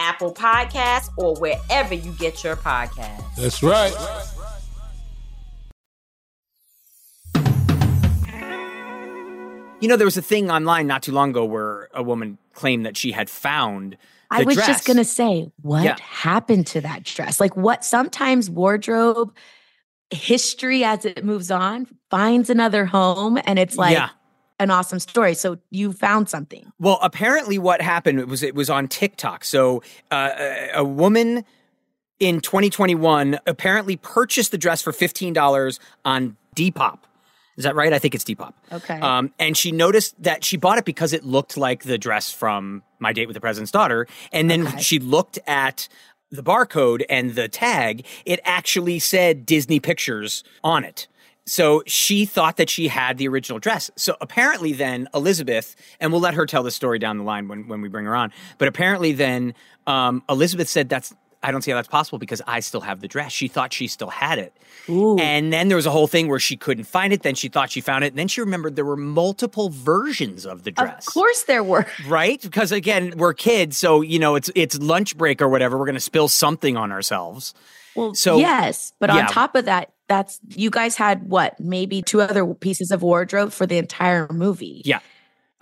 [0.00, 3.36] Apple Podcasts, or wherever you get your podcasts.
[3.36, 3.94] That's right.
[9.82, 12.84] You know, there was a thing online not too long ago where a woman claimed
[12.84, 13.96] that she had found.
[14.30, 14.66] I was dress.
[14.66, 15.96] just going to say, what Yeah.
[16.00, 17.40] happened to that dress?
[17.40, 19.34] Like, what sometimes wardrobe
[20.10, 24.10] history as it moves on finds another home and it's like Yeah.
[24.60, 25.34] An awesome story.
[25.34, 26.70] So you found something.
[26.78, 29.44] Well, apparently, what happened was it was on TikTok.
[29.44, 31.44] So, uh, a, a woman
[32.20, 36.98] in 2021 apparently purchased the dress for $15 on Depop.
[37.56, 37.92] Is that right?
[37.92, 38.52] I think it's Depop.
[38.70, 39.00] Okay.
[39.00, 42.82] Um, and she noticed that she bought it because it looked like the dress from
[42.98, 44.06] My Date with the President's Daughter.
[44.32, 45.88] And then she looked at
[46.30, 48.06] the barcode and the tag.
[48.24, 51.08] It actually said Disney Pictures on it.
[51.50, 53.90] So she thought that she had the original dress.
[53.96, 57.66] So apparently, then Elisabeth, and we'll let her tell the story down the line when,
[57.66, 58.32] when we bring her on.
[58.58, 59.54] But apparently, then
[59.86, 63.08] um, Elisabeth said that's I don't see how that's possible because I still have the
[63.08, 63.32] dress.
[63.32, 64.54] She thought she still had it.
[64.86, 67.22] And then there was a whole thing where she couldn't find it.
[67.22, 68.08] Then she thought she found it.
[68.08, 71.08] And then she remembered there were multiple versions of the dress.
[71.08, 71.86] Of course there were.
[72.06, 72.40] Right?
[72.40, 75.78] Because again, we're kids, so you know, it's it's lunch break or whatever.
[75.78, 77.54] We're gonna spill something on ourselves.
[77.96, 79.20] Well, So- yes, but Yeah.
[79.20, 81.58] on top of that, that's you guys had what?
[81.60, 84.82] Maybe two other pieces of wardrobe for the entire movie.
[84.84, 84.98] Yeah.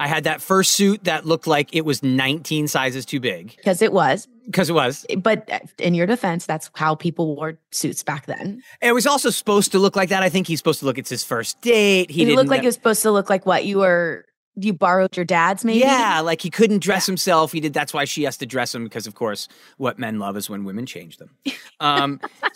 [0.01, 3.55] I had that first suit that looked like it was 19 sizes too big.
[3.57, 4.27] Because it was.
[4.47, 5.05] Because it was.
[5.19, 8.63] But uh, in your defense, that's how people wore suits back then.
[8.81, 10.23] It was also supposed to look like that.
[10.23, 12.11] I think he's supposed to look it's his first date.
[12.11, 14.25] He looked like it was supposed to look like what you were.
[14.61, 15.81] You borrowed your dad's, maybe.
[15.81, 17.53] Yeah, like he couldn't dress himself.
[17.53, 17.73] He did.
[17.73, 20.65] That's why she has to dress him because, of course, what men love is when
[20.65, 21.31] women change them.
[21.79, 22.21] Um,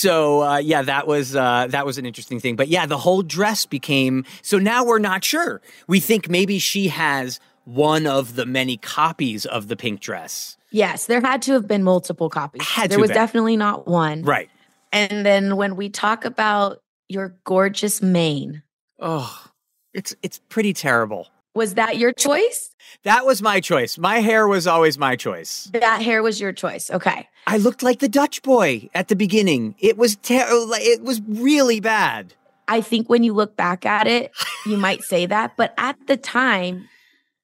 [0.00, 2.56] so uh, yeah, that was uh, that was an interesting thing.
[2.56, 4.24] But yeah, the whole dress became.
[4.42, 5.60] So now we're not sure.
[5.86, 10.56] We think maybe she has one of the many copies of the pink dress.
[10.72, 12.62] Yes, there had to have been multiple copies.
[12.66, 13.16] Had there was been.
[13.16, 14.22] definitely not one.
[14.22, 14.48] Right.
[14.92, 18.62] And then when we talk about your gorgeous mane,
[18.98, 19.46] Oh,
[19.94, 21.28] it's it's pretty terrible.
[21.54, 22.74] Was that your choice?
[23.04, 23.98] That was my choice.
[23.98, 25.70] My hair was always my choice.
[25.72, 26.90] That hair was your choice.
[26.90, 27.28] Okay.
[27.46, 29.74] I looked like the Dutch boy at the beginning.
[29.78, 30.72] It was terrible.
[30.74, 32.34] It was really bad.
[32.68, 34.30] I think when you look back at it,
[34.64, 35.56] you might say that.
[35.56, 36.88] But at the time,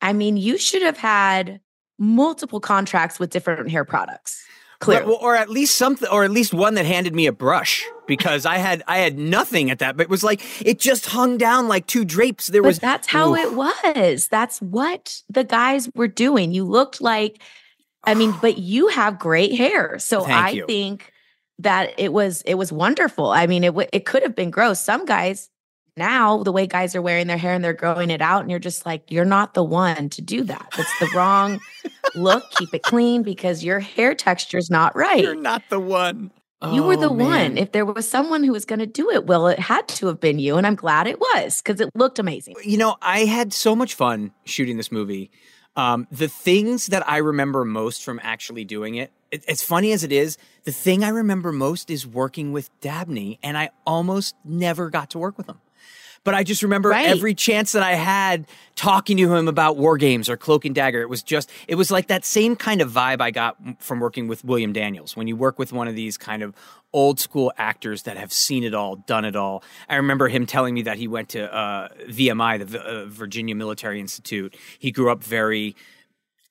[0.01, 1.61] I mean, you should have had
[1.99, 4.46] multiple contracts with different hair products.
[4.79, 5.15] Clearly.
[5.15, 8.45] Or, or at least something, or at least one that handed me a brush because
[8.45, 9.97] I had I had nothing at that.
[9.97, 12.49] But it was like it just hung down like two drapes.
[12.49, 13.39] There but was that's how Oof.
[13.39, 14.29] it was.
[14.29, 16.53] That's what the guys were doing.
[16.53, 17.41] You looked like,
[18.05, 20.67] I mean, but you have great hair, so Thank I you.
[20.67, 21.13] think
[21.59, 23.31] that it was it was wonderful.
[23.31, 24.81] I mean, it w- it could have been gross.
[24.81, 25.49] Some guys
[25.97, 28.61] now the way guys are wearing their hair and they're growing it out, and you're
[28.61, 30.73] just like, you're not the one to do that.
[30.77, 31.61] That's the wrong
[32.15, 32.51] look.
[32.53, 35.23] Keep it clean because your hair texture is not right.
[35.23, 36.31] You're not the one.
[36.73, 37.19] You were the Oh, one.
[37.19, 37.59] man.
[37.59, 40.19] If there was someone who was going to do it, well, it had to have
[40.21, 40.57] been you.
[40.57, 42.55] And I'm glad it was because it looked amazing.
[42.65, 45.31] you know, I had so much fun shooting this movie.
[45.77, 50.03] Um, the things that I remember most from actually doing it, it, as funny as
[50.03, 54.89] it is, the thing I remember most is working with Dabney, and I almost never
[54.89, 55.61] got to work with him.
[56.27, 57.07] But I just remember Right.
[57.07, 61.01] every chance that I had talking to him about WarGames or Cloak and Dagger.
[61.01, 64.27] It was just, it was like that same kind of vibe I got from working
[64.27, 65.17] with William Daniels.
[65.17, 66.53] When you work with one of these kind of
[66.93, 69.63] old school actors that have seen it all, done it all.
[69.89, 73.55] I remember him telling me that he went to uh, VMI, the V- uh, Virginia
[73.55, 74.57] Military Institute.
[74.81, 75.77] He grew up very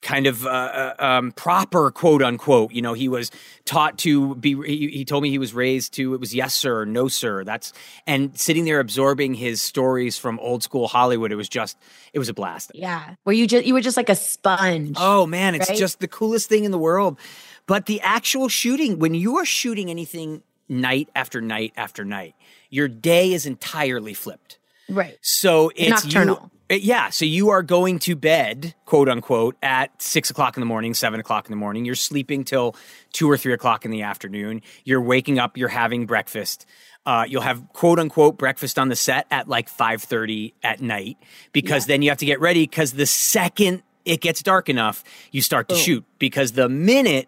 [0.05, 3.31] kind of uh, uh, um, proper quote unquote you know he was
[3.65, 6.85] taught to be he, he told me he was raised to it was yes sir
[6.85, 7.73] no sir that's
[8.05, 11.75] and sitting there absorbing his stories from old school hollywood it was just
[12.13, 13.15] it was a blast Yeah.
[13.23, 14.95] Where you just you were just like a sponge.
[14.99, 15.77] oh man it's right?
[15.77, 17.17] just the coolest thing in the world
[17.65, 22.35] but the actual shooting when you are shooting anything night after night after night
[22.69, 25.17] your day is entirely flipped right.
[25.21, 26.39] so it's Nocturnal.
[26.43, 27.09] You, yeah.
[27.09, 31.19] So you are going to bed, quote unquote, at six o'clock in the morning, seven
[31.19, 31.85] o'clock in the morning.
[31.85, 32.75] You're sleeping till
[33.11, 34.61] two or three o'clock in the afternoon.
[34.83, 35.57] You're waking up.
[35.57, 36.65] You're having breakfast.
[37.05, 41.17] Uh, you'll have quote unquote breakfast on the set at like five thirty at night
[41.51, 45.41] because then you have to get ready because the second it gets dark enough, you
[45.41, 47.27] start to shoot because the minute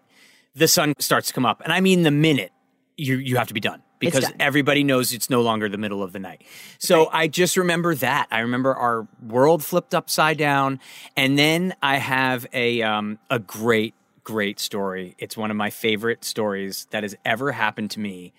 [0.54, 2.50] the sun starts to come up, and I mean the minute
[2.96, 6.12] you you have to be done because everybody knows it's no longer the middle of
[6.12, 6.42] the night.
[6.78, 8.28] So I just remember that.
[8.30, 10.80] I remember our world flipped upside down,
[11.16, 13.94] and then I have a um, a great
[14.24, 15.14] great story.
[15.18, 18.34] It's one of my favorite stories that has ever happened to me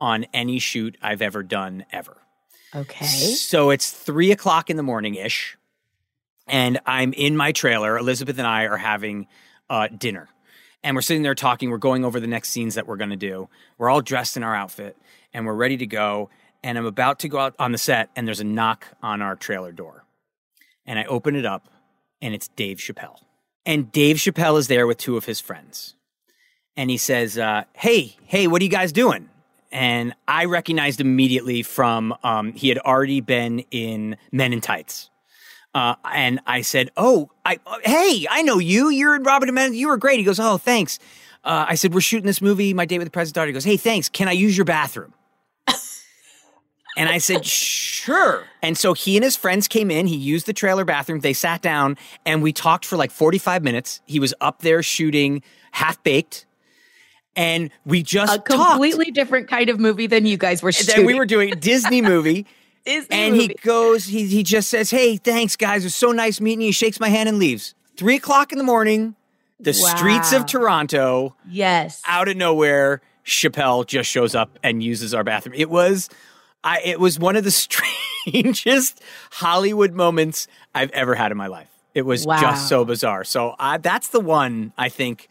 [0.00, 2.16] on any shoot I've ever done ever.
[2.74, 3.04] Okay.
[3.04, 5.58] So it's three o'clock in the morning ish,
[6.46, 7.98] and I'm in my trailer.
[7.98, 9.26] Elisabeth and I are having
[9.68, 10.28] uh, dinner,
[10.84, 11.70] and we're sitting there talking.
[11.70, 13.48] We're going over the next scenes that we're going to do.
[13.78, 14.96] We're all dressed in our outfit,
[15.32, 16.30] and we're ready to go.
[16.62, 19.34] And I'm about to go out on the set, and there's a knock on our
[19.34, 20.04] trailer door,
[20.86, 21.68] and I open it up,
[22.20, 23.18] and it's Dave Chappelle,
[23.66, 25.94] and Dave Chappelle is there with two of his friends,
[26.76, 29.28] and he says, uh, "Hey, hey, what are you guys doing?"
[29.72, 35.10] and I recognized immediately from um, he had already been in Men in Tights.
[35.74, 38.90] Uh, and I said, "Oh, I hey, I know you.
[38.90, 39.74] You're in Robin and Men.
[39.74, 40.98] You were great." He goes, "Oh, thanks."
[41.44, 43.64] Uh, I said, "We're shooting this movie, My Date with the President's Daughter." He goes,
[43.64, 44.08] "Hey, thanks.
[44.08, 45.14] Can I use your bathroom?"
[46.96, 50.06] and I said, "Sure." And so he and his friends came in.
[50.06, 51.20] He used the trailer bathroom.
[51.20, 51.96] They sat down
[52.26, 54.00] and we talked for like 45 minutes.
[54.06, 55.42] He was up there shooting
[55.72, 56.46] Half Baked.
[57.34, 58.50] And we just a talked.
[58.50, 60.96] completely different kind of movie than you guys were shooting.
[60.96, 62.46] Then we were doing Disney movie.
[62.84, 63.46] Disney and movie.
[63.48, 65.82] he goes, he, he just says, Hey, thanks, guys.
[65.82, 66.66] It was so nice meeting you.
[66.68, 67.74] He shakes my hand and leaves.
[67.96, 69.14] Three o'clock in the morning,
[69.60, 72.02] the streets of Toronto, yes.
[72.06, 75.54] out of nowhere, Chappelle just shows up and uses our bathroom.
[75.56, 76.08] It was
[76.64, 77.50] I it was one of the
[78.26, 81.68] strangest Hollywood moments I've ever had in my life.
[81.94, 82.40] It was Wow.
[82.40, 83.22] just so bizarre.
[83.24, 85.28] So I, that's the one I think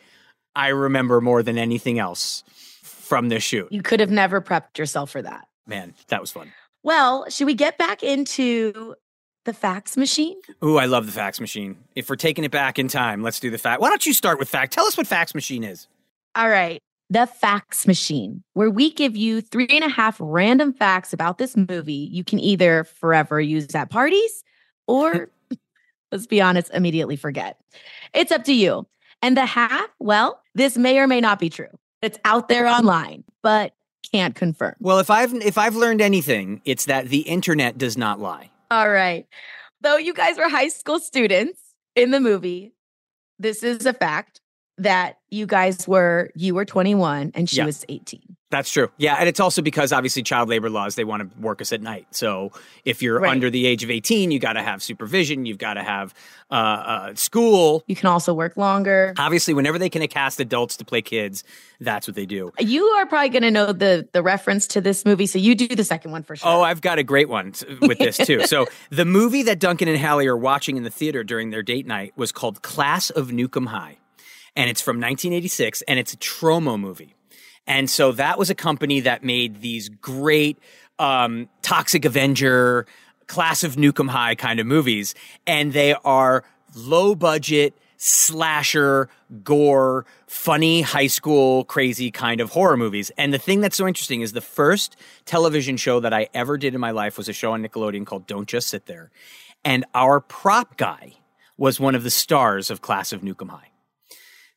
[0.55, 2.43] I remember more than anything else
[2.83, 3.67] from this shoot.
[3.71, 5.47] You could have never prepped yourself for that.
[5.65, 6.51] Man, that was fun.
[6.83, 8.95] Well, should we get back into
[9.45, 10.37] the fax machine?
[10.63, 11.77] Ooh, I love the fax machine.
[11.95, 13.81] If we're taking it back in time, let's do the fact.
[13.81, 14.73] Why don't you start with fact?
[14.73, 15.87] Tell us what fax machine is.
[16.35, 16.81] All right.
[17.09, 21.57] The fax machine, where we give you three and a half random facts about this
[21.57, 24.43] movie you can either forever use at parties
[24.87, 25.29] or,
[26.11, 27.59] let's be honest, immediately forget.
[28.13, 28.87] It's up to you.
[29.21, 31.67] And the half, well, this may or may not be true.
[32.01, 33.73] It's out there online, but
[34.13, 34.75] can't confirm.
[34.79, 38.49] Well, if I've if I've learned anything, it's that the internet does not lie.
[38.69, 39.25] All right.
[39.81, 41.59] Though you guys were high school students
[41.95, 42.73] in the movie,
[43.39, 44.39] this is a fact
[44.77, 47.65] that you guys were, you were 21 and she Yeah.
[47.65, 48.30] was 18.
[48.51, 48.91] That's true.
[48.97, 51.81] Yeah, and it's also because obviously child labor laws they want to work us at
[51.81, 52.05] night.
[52.11, 52.51] So
[52.85, 53.31] if you're Right.
[53.31, 56.13] under the age of 18, you got to have supervision, you've got to have
[56.51, 57.81] uh, uh, school.
[57.87, 59.13] You can also work longer.
[59.17, 61.45] Obviously, whenever they can cast adults to play kids,
[61.79, 62.51] that's what they do.
[62.59, 65.67] You are probably going to know the the reference to this movie, so you do
[65.73, 66.49] the second one for sure.
[66.51, 68.41] Oh, I've got a great one with this too.
[68.47, 71.87] so the movie that Duncan and Hallie are watching in the theater during their date
[71.87, 73.95] night was called Class of Nuke 'Em High,
[74.57, 77.15] and it's from 1986, and it's a Troma movie.
[77.67, 80.57] And so that was a company that made these great
[80.99, 82.85] um, Toxic Avenger,
[83.27, 85.15] Class of Nuke 'Em High kind of movies,
[85.47, 86.43] and they are
[86.75, 89.07] low budget slasher,
[89.43, 93.11] gore, funny high school, crazy kind of horror movies.
[93.15, 94.95] And the thing that's so interesting is the first
[95.25, 98.25] television show that I ever did in my life was a show on Nickelodeon called
[98.25, 99.11] Don't Just Sit There.
[99.63, 101.13] And our prop guy
[101.57, 103.70] was one of the stars of Class of Nuke 'Em High.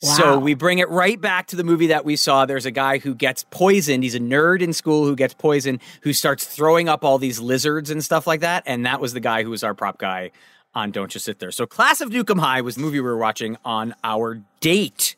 [0.05, 2.47] So we bring it right back to the movie that we saw.
[2.47, 4.03] There's a guy who gets poisoned.
[4.05, 7.91] He's a nerd in school who gets poisoned, who starts throwing up all these lizards
[7.91, 8.63] and stuff like that.
[8.67, 10.31] And that was the guy who was our prop guy
[10.75, 11.51] on Don't Just Sit There.
[11.53, 15.17] So Class of Nuke 'Em High was the movie we were watching on our date.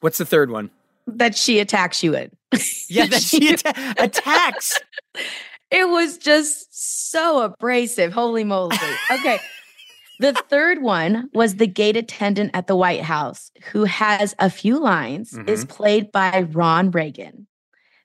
[0.00, 0.70] What's the third one?
[1.06, 2.30] that she attacks you in.
[2.88, 4.80] Yeah, that she atta- attacks.
[5.70, 6.68] It was just
[7.10, 8.12] so abrasive.
[8.12, 8.76] Holy moly.
[9.10, 9.40] Okay.
[10.20, 14.78] The third one was the gate attendant at the White House, who has a few
[14.78, 15.68] lines, is Mhm.
[15.68, 17.46] played by Ron Reagan,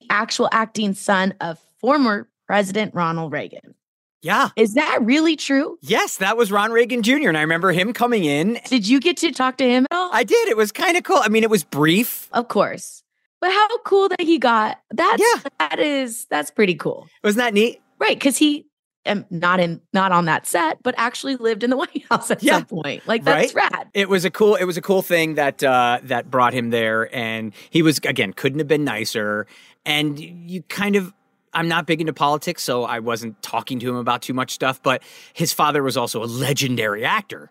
[0.09, 3.75] actual acting son of former President Ronald Reagan.
[4.21, 4.49] Yeah.
[4.57, 5.77] Is that really true?
[5.81, 7.29] Yes, that was Ron Reagan Jr.
[7.29, 8.59] And I remember him coming in.
[8.65, 10.09] Did you get to talk to him at all?
[10.11, 10.49] I did.
[10.49, 11.21] It was kind of cool.
[11.23, 12.27] I mean, it was brief.
[12.33, 13.03] Of course.
[13.39, 14.79] But how cool that he got.
[14.91, 15.43] That's yeah.
[15.59, 17.07] that is that's pretty cool.
[17.23, 17.79] Wasn't that neat?
[17.97, 18.65] Right, because he
[19.09, 22.41] um, not in not on that set, but actually lived in the White House at
[22.43, 22.57] yeah.
[22.57, 23.07] some point.
[23.07, 23.71] Like that's right?
[23.71, 23.89] rad.
[23.93, 27.13] It was a cool it was a cool thing that uh that brought him there
[27.15, 29.47] and he was again couldn't have been nicer.
[29.85, 31.13] And you kind of
[31.53, 34.81] I'm not big into politics, so I wasn't talking to him about too much stuff.
[34.81, 35.01] But
[35.33, 37.49] his father was also a legendary actor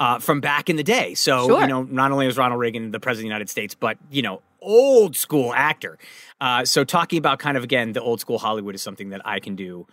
[0.00, 1.14] uh, from back in the day.
[1.14, 1.60] So, sure.
[1.60, 4.22] you know, not only was Ronald Reagan the president of the United States, but, you
[4.22, 5.98] know, old school actor.
[6.40, 9.38] Uh, so, talking about kind of, again, the old school Hollywood is something that I
[9.40, 9.86] can do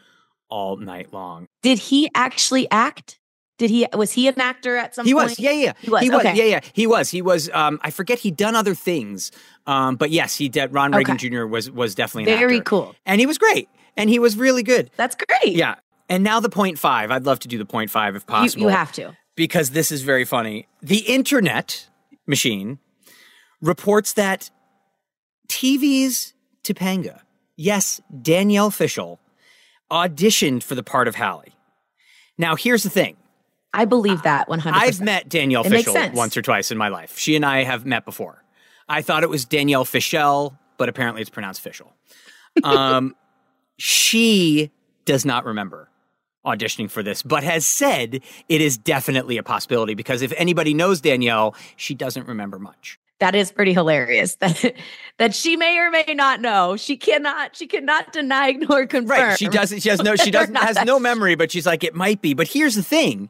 [0.49, 1.47] all night long.
[1.61, 3.19] Did he actually act?
[3.57, 5.29] Did he was he an actor at some he point?
[5.29, 5.73] was, yeah, yeah.
[5.81, 6.01] He was.
[6.01, 6.35] He was, okay.
[6.35, 6.59] yeah, yeah.
[6.73, 7.09] He was.
[7.09, 9.31] He was um I forget he'd done other things.
[9.65, 11.29] Um, but yes, he did Ron Reagan okay.
[11.29, 11.45] Jr.
[11.45, 12.95] was was definitely very cool.
[13.05, 13.67] And he was great.
[13.95, 14.91] And he was really good.
[14.95, 15.55] That's great.
[15.55, 15.75] Yeah.
[16.07, 17.09] And now the point five.
[17.09, 18.61] I'd love to do the point five if possible.
[18.61, 19.17] You, you have to.
[19.35, 20.67] Because this is very funny.
[20.81, 21.89] The internet
[22.27, 22.79] machine
[23.61, 24.51] reports that
[25.47, 26.33] TV's
[26.63, 27.21] Topanga,
[27.55, 29.19] yes, Danielle Fishel,
[29.91, 31.55] auditioned for the part of Hallie.
[32.37, 33.17] Now, here's the thing.
[33.73, 34.71] I believe that 100%.
[34.73, 37.17] I've met Danielle it Fishel once or twice in my life.
[37.17, 38.43] She and I have met before.
[38.89, 41.91] I thought it was Danielle Fishel, but apparently it's pronounced Fishel.
[42.63, 43.15] Um,
[43.77, 44.71] she
[45.05, 45.89] does not remember
[46.45, 51.01] auditioning for this, but has said it is definitely a possibility because if anybody knows
[51.01, 54.73] Danielle, she doesn't remember much that is pretty hilarious that
[55.17, 56.75] that she may or may not know.
[56.77, 60.55] She cannot she cannot deny nor confirm right she doesn't she has no she doesn't
[60.55, 62.33] has no memory but she's like it might be.
[62.33, 63.29] But here's the thing.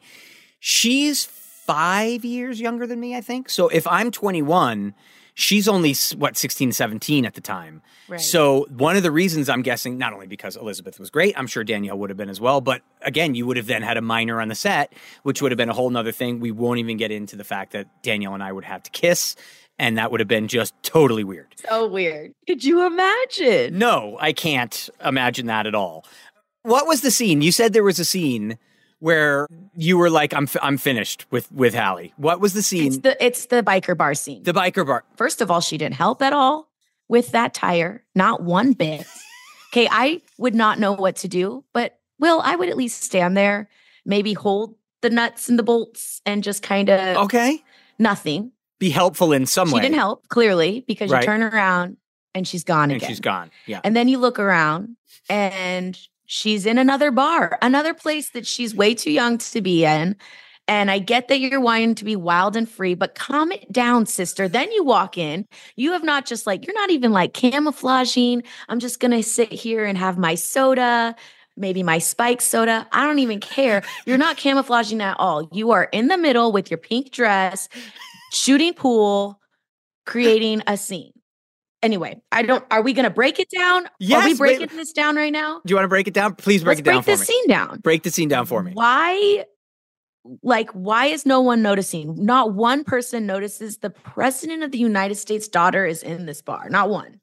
[0.60, 3.50] She's five years younger than me i think.
[3.50, 4.94] So if i'm 21
[5.34, 7.82] she's only what 16 17 at the time.
[8.08, 8.18] Right.
[8.18, 11.62] so one of the reasons i'm guessing not only because elisabeth was great i'm sure
[11.62, 14.40] danielle would have been as well but again you would have then had a minor
[14.40, 16.40] on the set which would have been a whole nother thing.
[16.40, 19.36] We won't even get into the fact that danielle and i would have to kiss
[19.78, 21.54] and that would have been just totally weird.
[21.68, 22.34] So weird.
[22.46, 23.78] Could you imagine?
[23.78, 26.04] No, I can't imagine that at all.
[26.62, 27.40] What was the scene?
[27.42, 28.58] You said there was a scene
[28.98, 32.88] where you were like, "I'm f- I'm finished with with Hallie." What was the scene?
[32.88, 34.42] It's the it's the biker bar scene.
[34.42, 35.04] The biker bar.
[35.16, 36.68] First of all, she didn't help at all
[37.08, 39.06] with that tire, not one bit.
[39.72, 43.36] okay, I would not know what to do, but Will, I would at least stand
[43.36, 43.68] there,
[44.04, 47.62] maybe hold the nuts and the bolts, and just kind of okay,
[47.98, 49.80] nothing be helpful in some she way.
[49.80, 51.22] She didn't help, clearly, because right.
[51.22, 51.96] you turn around
[52.34, 53.08] and she's gone and again.
[53.08, 53.50] she's gone.
[53.66, 53.80] Yeah.
[53.84, 54.96] And then you look around
[55.28, 60.16] and she's in another bar, another place that she's way too young to be in.
[60.68, 64.04] And I get that you're wanting to be wild and free, but calm it down,
[64.04, 64.48] sister.
[64.48, 65.46] Then you walk in.
[65.76, 68.42] You have not just like, you're not even like camouflaging.
[68.68, 71.16] I'm just going to sit here and have my soda,
[71.56, 72.86] maybe my spike soda.
[72.92, 73.82] I don't even care.
[74.04, 75.48] You're not camouflaging at all.
[75.52, 77.70] You are in the middle with your pink dress
[78.32, 79.40] shooting pool,
[80.06, 81.12] creating a scene.
[81.82, 82.64] Anyway, I don't.
[82.70, 83.88] Are we going to break it down?
[84.00, 84.24] Yes.
[84.24, 85.60] Are we breaking wait, this down right now?
[85.64, 86.34] Do you want to break it down?
[86.34, 87.16] Please break Let's it down break for me.
[87.16, 87.80] Break the scene down.
[87.80, 88.72] Break the scene down for me.
[88.74, 89.44] Why?
[90.42, 92.24] Like, why is no one noticing?
[92.24, 96.68] Not one person notices the president of the United States' daughter is in this bar.
[96.68, 97.20] Not one.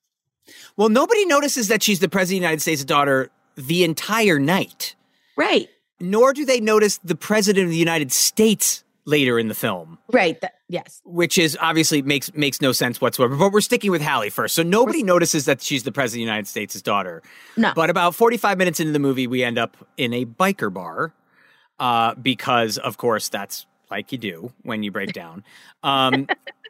[0.77, 4.95] Well, nobody notices that she's the president of the United States' daughter the entire night.
[5.37, 5.67] Right.
[5.99, 9.97] Nor do they notice the president of the United States later in the film.
[10.11, 10.39] Right.
[10.41, 11.01] That, yes.
[11.05, 13.35] Which is obviously makes makes no sense whatsoever.
[13.35, 14.55] But we're sticking with Hallie first.
[14.55, 17.21] So nobody we're, notices that she's the president of the United States' daughter.
[17.55, 17.71] No.
[17.75, 21.13] But about 45 minutes into the movie, we end up in a biker bar.
[21.77, 25.43] Uh, because of course that's like you do when you break down.
[25.83, 26.27] Um,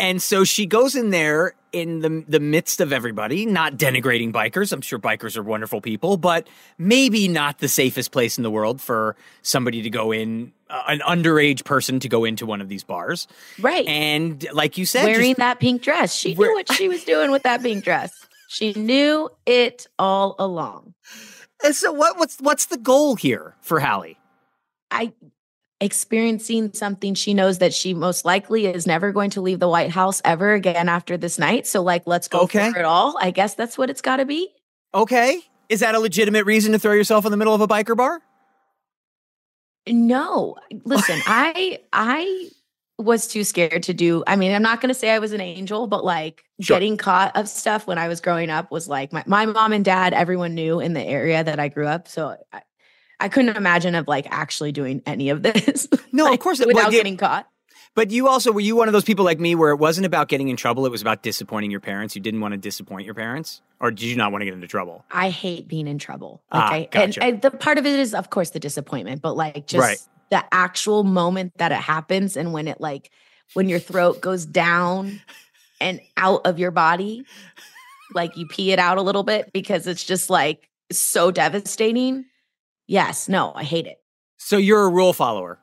[0.00, 4.72] and so she goes in there in the the midst of everybody, not denigrating bikers.
[4.72, 6.48] I'm sure bikers are wonderful people, but
[6.78, 11.00] maybe not the safest place in the world for somebody to go in, uh, an
[11.00, 13.28] underage person to go into one of these bars.
[13.60, 13.86] Right.
[13.86, 17.30] And like you said, wearing just, that pink dress, she knew what she was doing
[17.30, 18.12] with that pink dress.
[18.48, 20.94] She knew it all along.
[21.62, 24.18] And so, what what's what's the goal here for Hallie?
[24.90, 25.12] I
[25.80, 29.90] experiencing something she knows that she most likely is never going to leave the White
[29.90, 31.66] House ever again after this night.
[31.66, 32.70] So, like, let's go okay.
[32.72, 33.16] for it all.
[33.20, 34.52] I guess that's what it's got to be.
[34.94, 35.40] Okay.
[35.68, 38.20] Is that a legitimate reason to throw yourself in the middle of a biker bar?
[39.88, 40.56] No.
[40.84, 42.50] Listen, I I
[42.98, 44.22] was too scared to do.
[44.26, 46.76] I mean, I'm not going to say I was an angel, but like sure.
[46.76, 49.84] getting caught of stuff when I was growing up was like my, my mom and
[49.84, 52.08] dad, everyone knew in the area that I grew up.
[52.08, 52.60] So I,
[53.20, 55.86] I couldn't imagine of like actually doing any of this.
[56.12, 57.46] No, like, of course without getting caught.
[57.94, 60.28] But you also were you one of those people like me where it wasn't about
[60.28, 62.16] getting in trouble, it was about disappointing your parents.
[62.16, 63.62] You didn't want to disappoint your parents?
[63.78, 65.04] Or did you not want to get into trouble?
[65.12, 66.42] I hate being in trouble.
[66.50, 66.88] Ah, Okay.
[66.90, 67.22] gotcha.
[67.22, 69.98] and, and the part of it is, of course, the disappointment, but like just Right.
[70.30, 73.10] the actual moment that it happens and when it like
[73.54, 75.20] when your throat goes down
[75.80, 77.24] and out of your body,
[78.14, 82.24] like you pee it out a little bit because it's just like so devastating.
[82.90, 84.00] Yes, no, I hate it.
[84.36, 85.60] So you're a rule follower.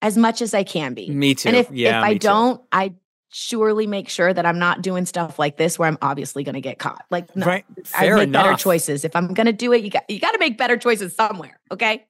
[0.00, 1.10] As much as I can be.
[1.10, 1.50] Me too.
[1.50, 2.94] And if Yeah, if I don't, I
[3.28, 6.62] surely make sure that I'm not doing stuff like this where I'm obviously going to
[6.62, 7.04] get caught.
[7.10, 7.66] Like, no, Right.
[7.94, 9.04] I Fair make better choices.
[9.04, 11.60] If I'm going to do it, you got you got to make better choices somewhere.
[11.70, 12.06] Okay.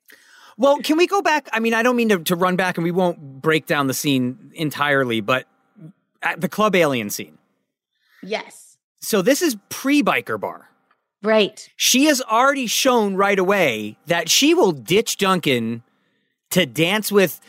[0.56, 1.48] Well, can we go back?
[1.52, 3.94] I mean, I don't mean to, to run back and we won't break down the
[3.94, 5.48] scene entirely, but
[6.38, 7.38] the club alien scene.
[8.22, 8.76] Yes.
[9.00, 10.68] So this is pre biker bar.
[11.24, 11.68] Right.
[11.76, 15.82] She has already shown right away that she will ditch Duncan
[16.50, 17.40] to dance with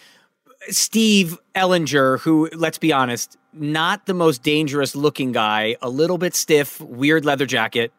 [0.69, 6.35] Steve Ellinger, who, let's be honest, not the most dangerous looking guy, a little bit
[6.35, 7.91] stiff, weird leather jacket.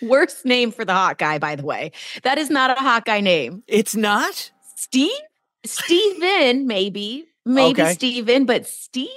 [0.00, 1.90] Worst name for the hot guy, by the way.
[2.22, 3.64] That is not a hot guy name.
[3.66, 4.52] It's not?
[4.76, 5.10] Steve?
[5.64, 7.26] Steven, maybe.
[7.48, 7.92] Maybe Okay.
[7.94, 9.08] Steven, but Steve,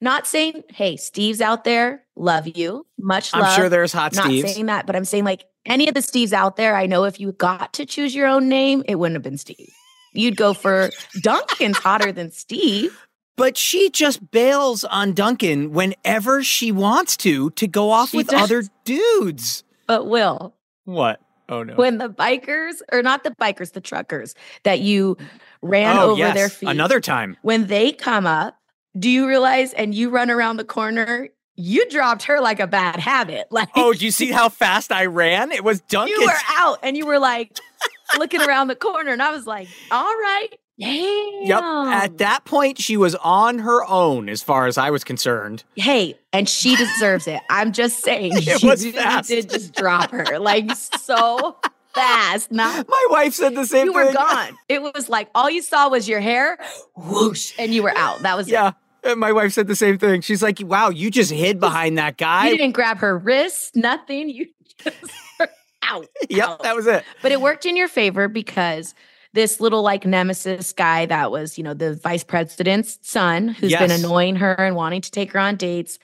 [0.00, 3.44] not saying, hey, Steve's out there, love you, much love.
[3.44, 4.42] I'm sure there's hot Not Steves.
[4.52, 7.18] saying that, but I'm saying like any of the Steves out there, I know if
[7.18, 9.72] you got to choose your own name, it wouldn't have been Steve.
[10.12, 10.90] You'd go for
[11.22, 12.96] Duncan's hotter than Steve.
[13.36, 18.26] But she just bails on Duncan whenever she wants to to go off She with
[18.28, 18.42] does.
[18.42, 19.64] other dudes.
[19.86, 21.20] But Will, What?
[21.50, 21.74] Oh no.
[21.76, 24.34] when the bikers, or not the bikers, the truckers
[24.64, 25.16] that you
[25.62, 26.34] ran oh, over yes.
[26.34, 27.36] their feet, Another time.
[27.42, 28.56] when they come up,
[28.98, 32.96] do you realize and you run around the corner, you dropped her like a bad
[33.00, 33.46] habit.
[33.52, 35.50] Like Oh, do you see how fast I ran?
[35.52, 36.14] It was Duncan.
[36.18, 37.58] you were out and you were like
[38.18, 40.48] looking around the corner, and I was like, all right,
[40.78, 41.46] damn.
[41.46, 41.62] Yep.
[41.62, 45.64] At that point, she was on her own, as far as I was concerned.
[45.76, 47.40] Hey, and she deserves it.
[47.50, 49.28] I'm just saying, It you was really fast.
[49.28, 51.56] did just drop her like so
[51.98, 52.50] fast.
[52.52, 54.00] Not My wife said the same you thing.
[54.02, 54.58] You were gone.
[54.68, 56.58] It was like all you saw was your hair,
[56.96, 58.20] whoosh, and you were out.
[58.22, 58.68] That was Yeah.
[58.68, 58.74] it.
[59.04, 60.22] And my wife said the same thing.
[60.22, 64.28] She's like, "Wow, you just hid behind that guy." You didn't grab her wrist, nothing.
[64.28, 64.46] You
[64.84, 64.96] just
[65.38, 65.48] were
[65.84, 66.06] out.
[66.28, 66.62] Yep, out.
[66.64, 67.04] that was it.
[67.22, 68.94] But it worked in your favor because
[69.34, 73.90] this little like nemesis guy that was, you know, the vice president's son who's been
[73.92, 75.98] annoying her and wanting to take her on dates.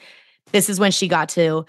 [0.53, 1.67] This is when she got to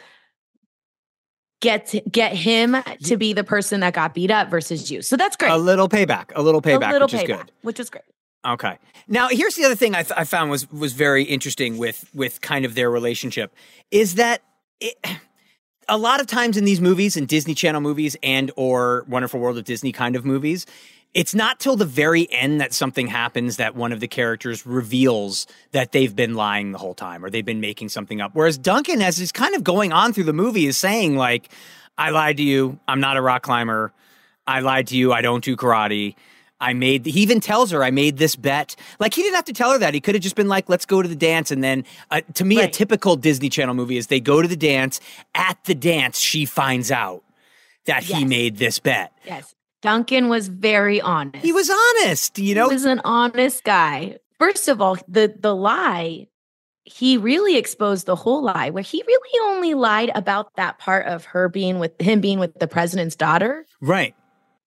[1.62, 5.01] get get him to be the person that got beat up versus you.
[5.01, 5.51] So that's great.
[5.51, 6.32] A little payback.
[6.36, 7.51] A little payback, a little which is good.
[7.62, 8.03] which is great.
[8.45, 8.78] Okay.
[9.08, 12.41] Now, here's the other thing I, th- I found was was very interesting with with
[12.41, 13.53] kind of their relationship
[13.91, 14.41] is that
[14.80, 14.95] it,
[15.88, 19.58] a lot of times in these movies, in Disney Channel movies and or Wonderful World
[19.58, 20.66] of Disney kind of movies,
[21.16, 25.47] it's not till the very end that something happens that one of the characters reveals
[25.72, 28.32] that they've been lying the whole time or they've been making something up.
[28.34, 31.49] Whereas Duncan, as is kind of going on through the movie, is saying like,
[31.97, 32.78] "I lied to you.
[32.88, 33.93] I'm not a rock climber.
[34.45, 35.13] I lied to you.
[35.13, 36.16] I don't do karate."
[36.57, 38.78] I made, he even tells her, I made this bet.
[38.97, 39.93] Like, he didn't have to tell her that.
[39.93, 41.51] He could have just been like, let's go to the dance.
[41.51, 44.55] And then, uh, to me, a typical Disney Channel movie is they go to the
[44.55, 45.01] dance.
[45.36, 47.24] At the dance, she finds out
[47.86, 49.11] that he made this bet.
[49.26, 49.55] Yes.
[49.86, 51.46] Duncan was very honest.
[51.46, 52.70] He was honest, you know?
[52.70, 54.18] He was an honest guy.
[54.40, 56.28] First of all, the the lie,
[56.86, 61.26] he really exposed the whole lie where he really only lied about that part of
[61.26, 63.66] her being with him being with the president's daughter.
[63.80, 64.16] Right.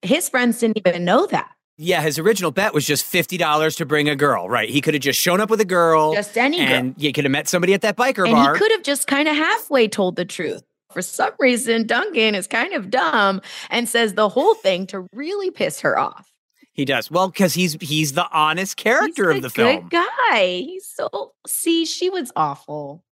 [0.02, 1.50] His friends didn't even know that.
[1.80, 4.48] Yeah, his original bet was just $50 to bring a girl.
[4.48, 4.68] Right.
[4.68, 6.12] He could have just shown up with a girl.
[6.14, 6.66] Just any girl.
[6.68, 8.54] And you could have met somebody at that biker and bar.
[8.54, 10.62] he could have just kind of halfway told the truth.
[10.92, 15.50] For some reason, Duncan is kind of dumb and says the whole thing to really
[15.50, 16.32] piss her off.
[16.72, 17.10] He does.
[17.10, 19.88] Well, because he's he's the honest character of the film.
[19.88, 20.62] Guy.
[20.64, 23.02] He's so see, she was awful.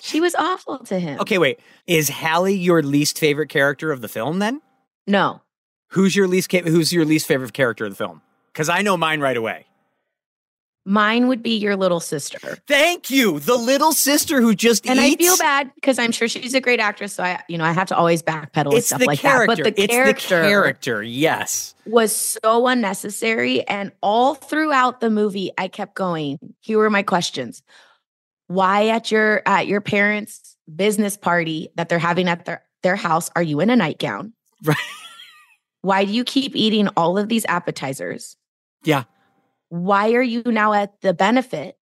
[0.00, 1.20] she was awful to him.
[1.20, 1.60] Okay, wait.
[1.86, 4.62] Is Hallie your least favorite character of the film then?
[5.06, 5.42] No.
[5.88, 8.22] Who's your least who's your least favorite character of the film?
[8.54, 9.66] Cuz I know mine right away.
[10.90, 12.38] Mine would be your little sister.
[12.66, 13.40] Thank you.
[13.40, 15.22] The little sister who just And eats.
[15.22, 17.12] I feel bad because I'm sure she's a great actress.
[17.12, 19.56] So I, you know, I have to always backpedal and It's stuff the like character.
[19.56, 19.64] that.
[19.64, 21.02] But the it's character, the character.
[21.02, 21.74] Yes.
[21.84, 23.68] was so unnecessary.
[23.68, 27.62] And all throughout the movie, I kept going, here were my questions.
[28.46, 33.28] Why at your at your parents' business party that they're having at their, their house
[33.36, 34.32] are you in a nightgown?
[34.64, 34.78] Right.
[35.82, 38.38] Why do you keep eating all of these appetizers?
[38.84, 39.04] Yeah.
[39.68, 41.76] Why are you now at the benefit?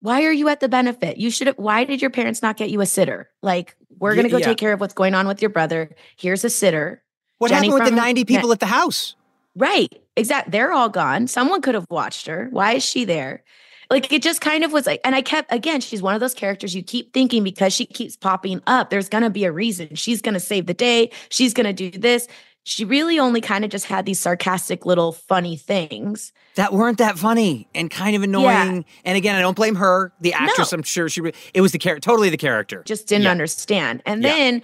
[0.00, 1.16] Why are you at the benefit?
[1.16, 3.30] You should have why did your parents not get you a sitter?
[3.42, 4.46] Like, we're gonna go yeah.
[4.46, 5.94] take care of what's going on with your brother.
[6.16, 7.02] Here's a sitter.
[7.38, 9.14] What Jenny happened with the 90 people at the house?
[9.54, 9.92] Right.
[10.16, 10.50] Exactly.
[10.50, 11.26] They're all gone.
[11.26, 12.48] Someone could have watched her.
[12.50, 13.42] Why is she there?
[13.90, 16.34] like it just kind of was like, and I kept again, she's one of those
[16.34, 19.94] characters you keep thinking because she keeps popping up, there's gonna be a reason.
[19.94, 22.26] She's gonna save the day, she's gonna do this.
[22.68, 27.16] She really only kind of just had these sarcastic little funny things that weren't that
[27.16, 28.84] funny and kind of annoying.
[29.04, 30.72] And again, I don't blame her, the actress.
[30.72, 30.78] No.
[30.78, 31.20] I'm sure she.
[31.54, 32.82] It was the character, totally the character.
[32.84, 33.30] just didn't Yeah.
[33.30, 34.02] understand.
[34.04, 34.30] And Yeah.
[34.34, 34.62] then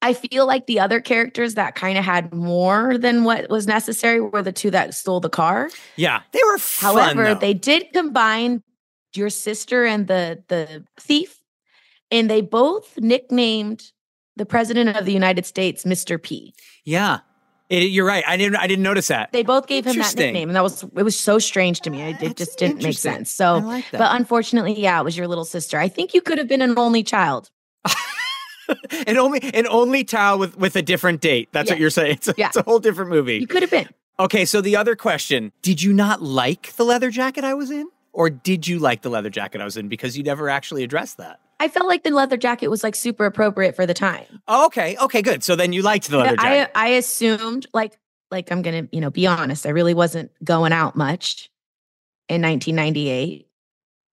[0.00, 4.18] I feel like the other characters that kind of had more than what was necessary
[4.18, 5.68] were the two that stole the car.
[5.96, 6.94] Yeah, they were fun.
[6.94, 7.40] However, though.
[7.40, 8.62] they did combine
[9.14, 11.42] your sister and the the thief,
[12.10, 13.92] and they both nicknamed
[14.36, 16.20] the president of the United States Mr.
[16.22, 16.54] P.
[16.84, 17.18] Yeah,
[17.68, 18.24] It- you're right.
[18.26, 18.56] I didn't.
[18.56, 19.32] I didn't notice that.
[19.32, 22.02] They both gave him that nickname, and that was it was so strange to me.
[22.02, 23.30] It, it just didn't make sense.
[23.30, 25.78] So, like but unfortunately, yeah, it was your little sister.
[25.78, 27.50] I think you could have been an only child.
[29.06, 31.48] an only an only child with with a different date.
[31.52, 32.10] That's what you're saying.
[32.20, 32.46] It's a, Yeah.
[32.48, 33.38] it's a whole different movie.
[33.38, 33.88] You could have been.
[34.18, 37.86] Okay, so the other question: Did you not like the leather jacket I was in,
[38.12, 39.88] or did you like the leather jacket I was in?
[39.88, 41.40] Because you never actually addressed that.
[41.60, 44.24] I felt like the leather jacket was like super appropriate for the time.
[44.48, 45.44] Oh, okay, okay, good.
[45.44, 46.72] So then you liked the leather I jacket.
[46.74, 47.98] I assumed like
[48.30, 49.66] like I'm gonna you know be honest.
[49.66, 51.50] I really wasn't going out much
[52.30, 53.46] in 1998,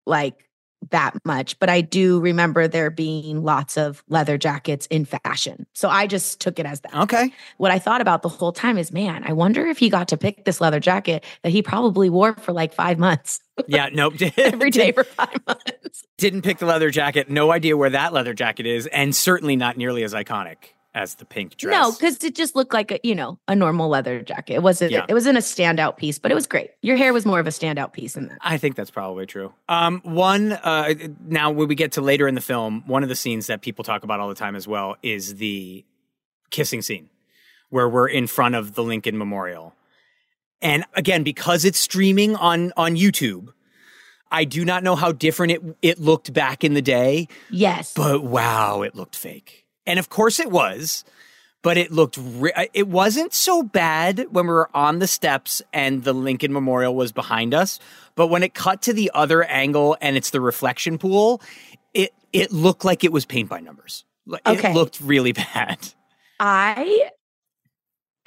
[0.07, 0.49] like
[0.91, 1.57] that much.
[1.59, 6.39] But I do remember there being lots of leather jackets in fashion, so I just
[6.39, 6.95] took it as that.
[7.03, 7.33] Okay.
[7.57, 10.17] What I thought about the whole time is, man, I wonder if he got to
[10.17, 14.15] pick this leather jacket that he probably wore for like five months yeah, nope.
[14.37, 16.03] every day for five months.
[16.17, 17.29] Didn't pick the leather jacket.
[17.29, 21.25] No idea where that leather jacket is, and certainly not nearly as iconic as the
[21.25, 21.73] pink dress.
[21.73, 24.55] No, because it just looked like a you know a normal leather jacket.
[24.55, 24.91] It wasn't.
[24.91, 25.05] Yeah.
[25.07, 26.71] It wasn't a standout piece, but it was great.
[26.81, 28.37] Your hair was more of a standout piece than that.
[28.41, 29.53] I think that's probably true.
[29.69, 30.95] Um, one uh,
[31.27, 33.83] now when we get to later in the film, one of the scenes that people
[33.83, 35.85] talk about all the time as well is the
[36.49, 37.09] kissing scene,
[37.69, 39.75] where we're in front of the Lincoln Memorial,
[40.61, 43.49] and again because it's streaming on on YouTube,
[44.31, 47.27] I do not know how different it it looked back in the day.
[47.49, 51.03] Yes, but wow, it looked fake, and of course it was.
[51.61, 55.63] But it looked, re- uh, it wasn't so bad when we were on the steps
[55.73, 57.79] and the Lincoln Memorial was behind us.
[58.13, 61.41] But when it cut to the other angle and it's the reflection pool,
[61.95, 64.05] it, it looked like it was paint by numbers.
[64.27, 64.69] Like, Okay.
[64.69, 65.79] It looked really bad.
[66.39, 67.09] I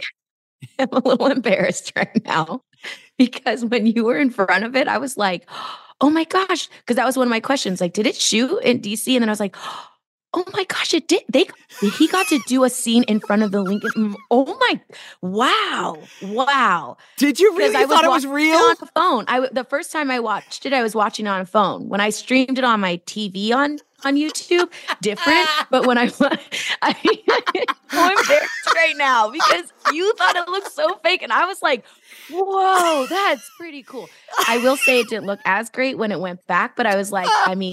[0.80, 2.62] am a little embarrassed right now
[3.18, 5.48] because when you were in front of it, I was like,
[6.00, 7.80] "Oh my gosh!" Because that was one of my questions.
[7.80, 9.14] Like, did it shoot in DC?
[9.14, 9.54] And then I was like.
[10.34, 11.22] Oh my gosh, it did.
[11.28, 11.46] They
[11.80, 14.14] he got to do a scene in front of the Lincoln.
[14.30, 14.80] Oh my,
[15.22, 16.98] wow, wow.
[17.16, 17.74] Did you really?
[17.76, 18.56] I thought it was real?
[18.56, 19.24] on the phone.
[19.26, 21.88] I the first time I watched it, I was watching it on a phone.
[21.88, 24.70] When I streamed it on my TV on on YouTube,
[25.00, 25.48] different.
[25.70, 26.10] but when I,
[26.82, 26.94] I
[27.90, 31.86] I'm embarrassed right now because you thought it looked so fake, and I was like,
[32.30, 34.10] "Whoa, that's pretty cool."
[34.46, 37.10] I will say it didn't look as great when it went back, but I was
[37.10, 37.72] like, I mean,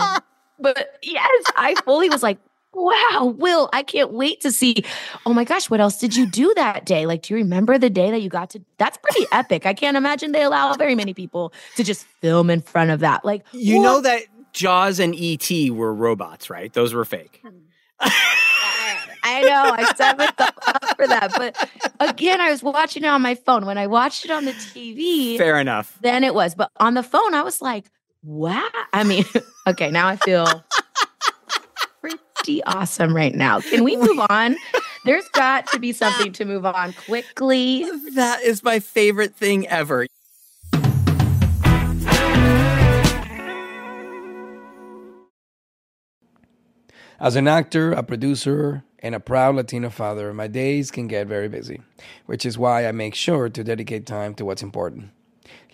[0.59, 2.37] but yes, I fully was like.
[2.77, 4.83] Wow, Will, I can't wait to see.
[5.25, 7.05] Oh my gosh, what else did you do that day?
[7.05, 8.61] Like, do you remember the day that you got to?
[8.77, 9.65] That's pretty epic.
[9.65, 13.23] I can't imagine they allow very many people to just film in front of that.
[13.23, 13.83] Like, You what?
[13.83, 15.71] know that Jaws and E.T.
[15.71, 16.73] were robots, right?
[16.73, 17.39] Those were fake.
[17.43, 17.59] Hmm.
[19.23, 19.73] I know.
[19.73, 21.31] I set myself up for that.
[21.37, 21.69] But
[22.01, 23.65] again, I was watching it on my phone.
[23.65, 25.97] When I watched it on the TV, Fair enough.
[26.01, 26.55] then it was.
[26.55, 27.85] But on the phone, I was like,
[28.25, 28.67] wow.
[28.91, 29.23] I mean,
[29.67, 30.63] okay, now I feel
[32.01, 33.61] pretty awesome right now.
[33.61, 34.55] Can we move on?
[35.05, 37.85] There's got to be something to move on quickly.
[38.13, 40.07] That is my favorite thing ever.
[47.17, 51.47] As an actor, a producer, and a proud Latino father, my days can get very
[51.47, 51.81] busy,
[52.25, 55.11] which is why I make sure to dedicate time to what's important,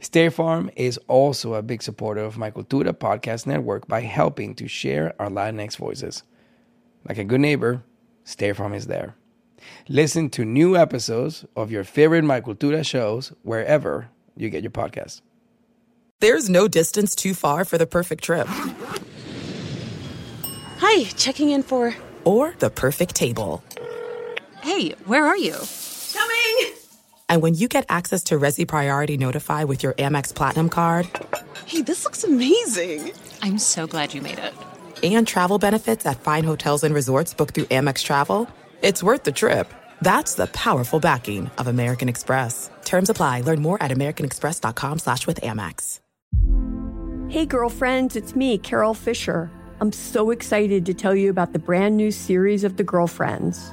[0.00, 4.66] State Farm is also a big supporter of my Cultura podcast network by helping to
[4.66, 6.22] share our Latinx voices.
[7.06, 7.82] Like a good neighbor,
[8.24, 9.14] State Farm is there.
[9.88, 15.20] Listen to new episodes of your favorite My Cultura shows wherever you get your podcasts.
[16.20, 18.46] There's no distance too far for the perfect trip.
[20.78, 21.94] Hi, checking in for.
[22.24, 23.62] Or the perfect table.
[24.62, 25.56] Hey, where are you?
[27.30, 31.08] And when you get access to Resy Priority Notify with your Amex Platinum card,
[31.64, 33.12] Hey, this looks amazing.
[33.40, 34.52] I'm so glad you made it.
[35.04, 38.48] And travel benefits at fine hotels and resorts booked through Amex Travel.
[38.82, 39.72] It's worth the trip.
[40.02, 42.68] That's the powerful backing of American Express.
[42.84, 43.42] Terms apply.
[43.42, 46.00] Learn more at americanexpress.com slash with Amex.
[47.28, 49.52] Hey, girlfriends, it's me, Carole Fisher.
[49.80, 53.72] I'm so excited to tell you about the brand new series of The Girlfriends.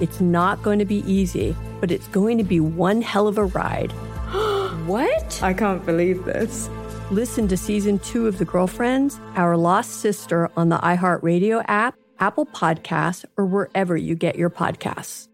[0.00, 3.44] It's not going to be easy, but it's going to be one hell of a
[3.44, 3.90] ride.
[4.86, 5.42] what?
[5.42, 6.70] I can't believe this.
[7.10, 12.46] Listen to season two of The Girlfriends, Our Lost Sister on the iHeartRadio app, Apple
[12.46, 15.28] Podcasts, or wherever you get your podcasts.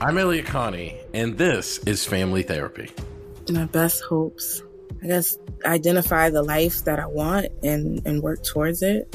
[0.00, 2.90] I'm Elliott Connie, and this is Family Therapy.
[3.50, 4.62] My best hopes,
[5.02, 9.14] I guess, identify the life that I want and, and work towards it.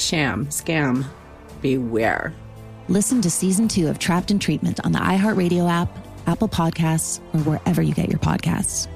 [0.00, 1.04] sham, scam,
[1.60, 2.34] beware.
[2.88, 5.88] Listen to season two of Trapped in Treatment on the iHeartRadio app,
[6.26, 8.88] Apple Podcasts, or wherever you get your podcasts.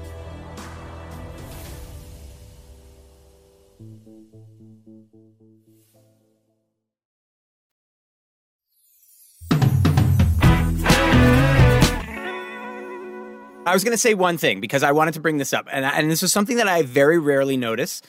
[13.65, 15.85] I was going to say one thing because I wanted to bring this up, and,
[15.85, 18.01] and this is something that I very rarely notice,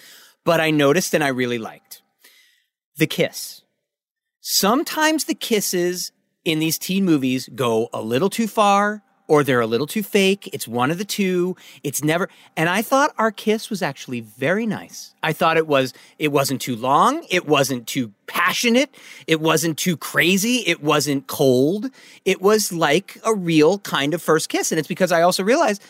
[0.45, 2.03] but I noticed and I really liked
[2.97, 3.63] the kiss.
[4.41, 6.13] Sometimes the kisses
[6.45, 10.51] in these teen movies go a little too far or they're a little too fake.
[10.53, 11.57] It's one of the two.
[11.83, 15.15] It's never, and I thought our kiss was actually very nice.
[15.23, 17.25] I thought it was, it wasn't too long.
[17.31, 18.95] It wasn't too passionate.
[19.27, 20.57] It wasn't too crazy.
[20.67, 21.91] It wasn't cold.
[22.25, 24.71] It was like a real kind of first kiss.
[24.73, 25.83] And it's because I also realized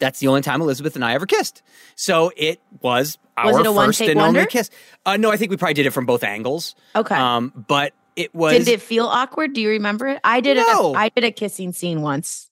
[0.00, 1.62] that's the only time Elisabeth and I ever kissed.
[1.94, 4.70] So it was our Was it a first and only kiss.
[5.06, 6.74] Uh, no, I think we probably did it from both angles.
[6.96, 7.14] Okay.
[7.14, 8.52] Um, but it was.
[8.64, 9.52] Did it feel awkward?
[9.52, 10.20] Do you remember it?
[10.24, 10.92] I did No.
[10.94, 10.96] it.
[10.96, 12.50] I did a kissing scene once.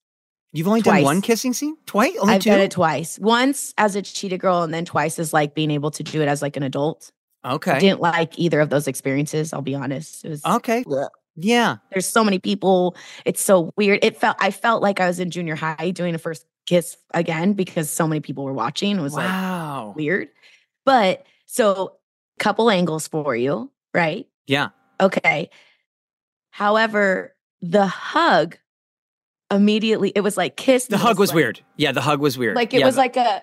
[0.53, 0.97] You've only Twice.
[0.99, 1.77] done one kissing scene?
[1.85, 2.17] Twice?
[2.19, 2.51] Only I've two?
[2.51, 3.19] done it twice.
[3.19, 6.29] Once as a cheetah girl, and then twice as like being able to do it
[6.29, 7.13] as like an adult.
[7.45, 7.73] Okay.
[7.73, 9.53] I didn't like either of those experiences.
[9.53, 10.25] I'll be honest.
[10.25, 10.85] It was Okay.
[11.37, 11.77] Yeah.
[11.93, 12.97] There's so many people.
[13.25, 14.01] It's so weird.
[14.03, 14.37] It felt.
[14.41, 18.07] I felt like I was in junior high doing a first kiss again because so
[18.07, 18.99] many people were watching.
[18.99, 19.89] It was Wow.
[19.89, 20.29] like weird.
[20.85, 21.97] But So,
[22.39, 24.27] couple angles for you, right?
[24.47, 24.69] Yeah.
[25.01, 25.51] Okay.
[26.51, 28.59] However, the hug
[29.51, 30.87] immediately, it was like kiss.
[30.87, 31.61] The hug was weird.
[31.77, 32.55] Yeah, the hug was weird.
[32.57, 33.43] Like it Yeah, was like a,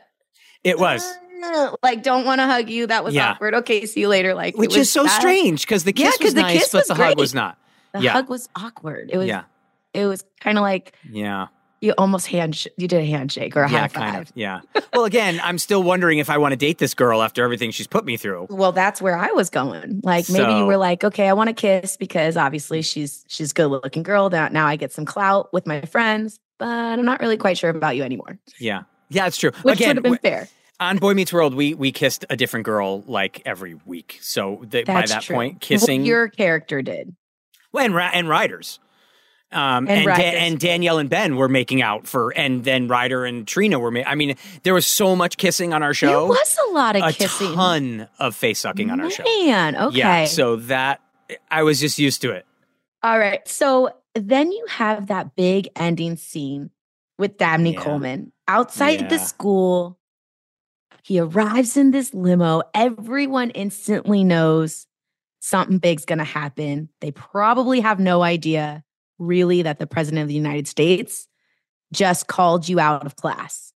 [0.63, 1.03] it was.
[1.43, 2.87] "Uh, like, don't want to hug you.
[2.87, 3.31] That was Yeah.
[3.31, 3.53] awkward.
[3.55, 4.33] Okay, see you later.
[4.33, 6.87] Like, Which is so strange because the kiss Yeah, was the nice, kiss but was
[6.87, 7.17] the hug great.
[7.17, 7.57] was not.
[7.93, 8.11] The yeah.
[8.13, 9.09] hug was awkward.
[9.11, 9.43] It was, Yeah.
[9.93, 11.47] it was kind of like Yeah.
[11.81, 14.11] You almost hand, you did a handshake or a yeah, high five.
[14.11, 14.31] kind of.
[14.35, 14.61] Yeah.
[14.93, 17.87] well, again, I'm still wondering if I want to date this girl after everything she's
[17.87, 18.47] put me through.
[18.49, 20.01] Well, that's where I was going.
[20.03, 23.53] Like maybe you were like, okay, I want to kiss because obviously she's she's a
[23.53, 24.29] good looking girl.
[24.29, 27.69] Now, now I get some clout with my friends, but I'm not really quite sure
[27.69, 28.39] about you anymore.
[28.59, 28.83] Yeah.
[29.09, 29.51] Yeah, it's true.
[29.61, 30.47] Which again, would have been fair.
[30.79, 34.17] on Boy Meets World, we we kissed a different girl like every week.
[34.21, 35.35] So the, by that true.
[35.35, 37.15] point, kissing your character did.
[37.71, 38.79] Well, and and Riders.
[39.55, 43.25] Um, And and, Da- and Danielle and Ben were making out for, and then Ryder
[43.25, 43.89] and Trina were.
[43.91, 46.07] Ma- I mean, there was so much kissing on our show.
[46.07, 47.53] There was a lot of a kissing.
[47.53, 49.23] ton of face sucking on our show.
[49.23, 49.97] Man, okay.
[49.97, 51.01] Yeah, so that
[51.49, 52.45] I was just used to it.
[53.01, 53.47] All right.
[53.47, 56.69] So then you have that big ending scene
[57.17, 57.81] with Dabney Yeah.
[57.81, 59.97] Coleman outside the school.
[61.03, 62.61] He arrives in this limo.
[62.73, 64.87] Everyone instantly knows
[65.39, 66.89] something big's going to happen.
[67.01, 68.83] They probably have no idea,
[69.19, 71.27] really, that the president of the United States
[71.93, 73.71] just called you out of class.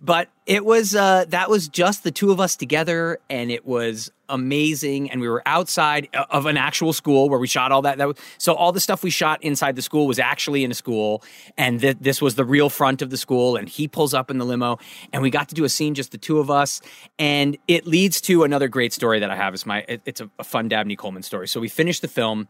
[0.00, 4.12] But it was uh, that was just the two of us together, and it was
[4.28, 5.10] amazing.
[5.10, 7.96] And we were outside of an actual school where we shot all that.
[7.96, 10.74] that was, so all the stuff we shot inside the school was actually in a
[10.74, 11.22] school,
[11.56, 13.56] and th- this was the real front of the school.
[13.56, 14.78] And he pulls up in the limo,
[15.14, 16.82] and we got to do a scene just the two of us.
[17.18, 19.54] And it leads to another great story that I have.
[19.54, 21.48] It's my it- it's a, a fun Dabney Coleman story.
[21.48, 22.48] So we finished the film.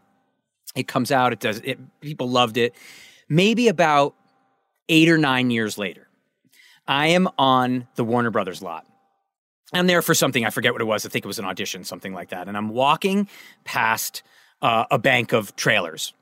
[0.75, 1.33] It comes out.
[1.33, 1.59] It does.
[1.63, 2.75] It people loved it.
[3.29, 4.15] Maybe about
[4.89, 6.07] eight or nine years later.
[6.87, 8.85] I am on the Warner Brothers lot.
[9.73, 10.45] I'm there for something.
[10.45, 11.05] I forget what it was.
[11.05, 12.47] I think it was an audition, something like that.
[12.47, 13.27] And I'm walking
[13.63, 14.21] past
[14.61, 16.13] uh, a bank of trailers.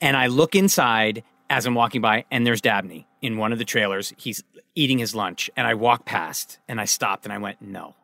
[0.00, 3.64] And I look inside as I'm walking by, and there's Dabney in one of the
[3.64, 4.12] trailers.
[4.18, 5.50] He's eating his lunch.
[5.56, 7.94] And I walk past and I stopped and I went, no.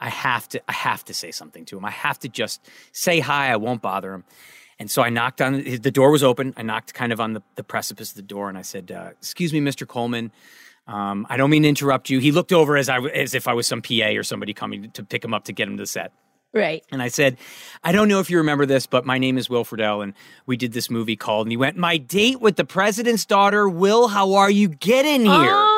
[0.00, 1.84] I have to, I have to say something to him.
[1.84, 3.52] I have to just say hi.
[3.52, 4.24] I won't bother him.
[4.82, 6.54] And so I knocked on the door was open.
[6.56, 9.10] I knocked kind of on the, the precipice of the door and I said, uh,
[9.12, 9.86] "Excuse me, Mr.
[9.86, 10.32] Coleman.
[10.88, 13.54] Um, I don't mean to interrupt you." He looked over as I as if I
[13.54, 15.86] was some PA or somebody coming to pick him up to get him to the
[15.86, 16.10] set.
[16.52, 16.84] Right.
[16.90, 17.38] And I said,
[17.84, 20.14] I don't know if you remember this, but my name is Will Friedle, and
[20.44, 21.46] we did this movie called.
[21.46, 25.30] And he went, My date with the president's daughter, Will, how are you getting here?
[25.30, 25.71] Oh,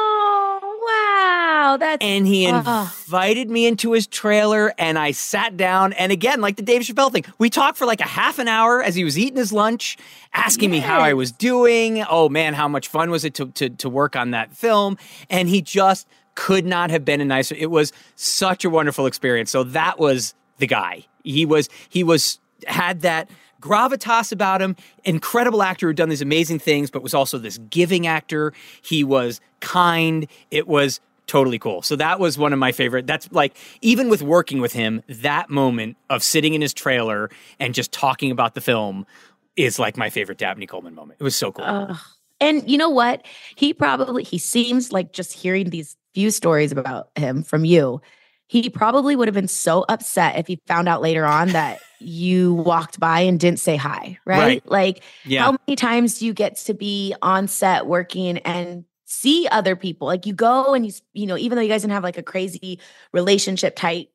[1.75, 1.79] wow.
[1.79, 2.95] That's and he Ah.
[3.07, 5.93] invited me into his trailer, and I sat down.
[5.95, 8.83] And again, like the Dave Chappelle thing, we talked for like a half an hour
[8.83, 9.97] as he was eating his lunch,
[10.33, 12.03] asking me how I was doing.
[12.09, 14.97] Oh man, how much fun was it to, to, to work on that film?
[15.31, 17.55] And he just could not have been a nicer.
[17.57, 19.51] It was such a wonderful experience.
[19.51, 21.07] So that was the guy.
[21.23, 24.77] He was, he was, had that gravitas about him.
[25.05, 28.53] Incredible actor who'd done these amazing things, but was also this giving actor.
[28.83, 30.27] He was kind.
[30.51, 31.83] It was totally cool.
[31.83, 33.07] So that was one of my favorite.
[33.07, 37.75] That's like even with working with him, that moment of sitting in his trailer and
[37.75, 39.07] just talking about the film
[39.57, 41.19] is like my favorite Dabney Coleman moment.
[41.21, 41.65] It was so cool.
[41.65, 41.97] Ugh.
[42.41, 43.25] And you know what?
[43.57, 48.01] He probably he seems like just hearing these few stories about him from you.
[48.47, 52.55] He probably would have been so upset if he found out later on that you
[52.55, 54.39] walked by and didn't say hi, right?
[54.39, 54.67] Right.
[54.71, 55.45] Like Yeah.
[55.45, 60.07] how many times do you get to be on set working and see other people?
[60.07, 62.23] Like you go and you you know, even though you guys didn't have like a
[62.23, 62.79] crazy
[63.13, 64.09] relationship type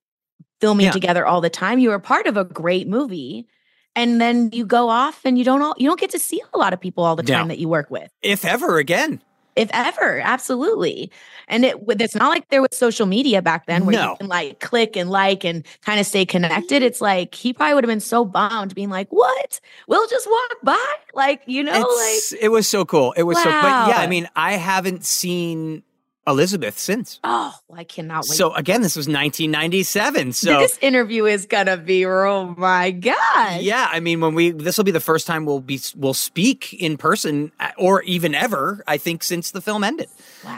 [0.61, 0.91] filming Yeah.
[0.91, 3.47] together all the time, you were part of a great movie.
[3.95, 6.57] And then you go off and you don't all, you don't get to see a
[6.57, 7.33] lot of people all the No.
[7.35, 9.21] time that you work with if ever again.
[9.55, 11.11] If ever absolutely.
[11.47, 14.11] And it it's not like there was social media back then where No.
[14.11, 16.77] you can like click and like and kind of stay connected.
[16.77, 16.85] Mm-hmm.
[16.85, 19.59] It's like he probably would have been so bummed being like what?
[19.87, 20.95] We'll just walk by?
[21.13, 23.13] Like you know It's- it was so cool.
[23.13, 25.83] It was so, but yeah, I mean, I haven't seen
[26.29, 27.19] Elisabeth since.
[27.23, 30.33] oh i cannot wait So again, this was 1997.
[30.33, 34.77] So this interview is gonna be oh my god yeah, I mean, when we this
[34.77, 38.83] will be the first time we'll be we'll speak in person uh, or even ever.
[38.87, 40.07] I think since the film ended.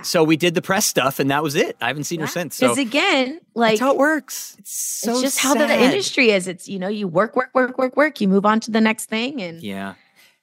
[0.04, 1.76] So we did the press stuff, and that was it.
[1.82, 2.56] I haven't seen her since.
[2.56, 5.82] So because again like that's how it works it's so it's just how the sad.
[5.82, 8.72] industry is it's you know you work work work work work you move on to
[8.72, 9.96] the next thing and yeah.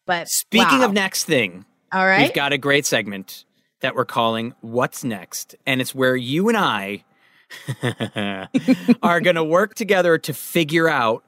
[0.07, 0.87] but Speaking wow.
[0.87, 3.45] of next thing, all right we've got a great segment
[3.81, 7.05] that we're calling "What's Next," and it's where you and I
[9.03, 11.25] are going to work together to figure out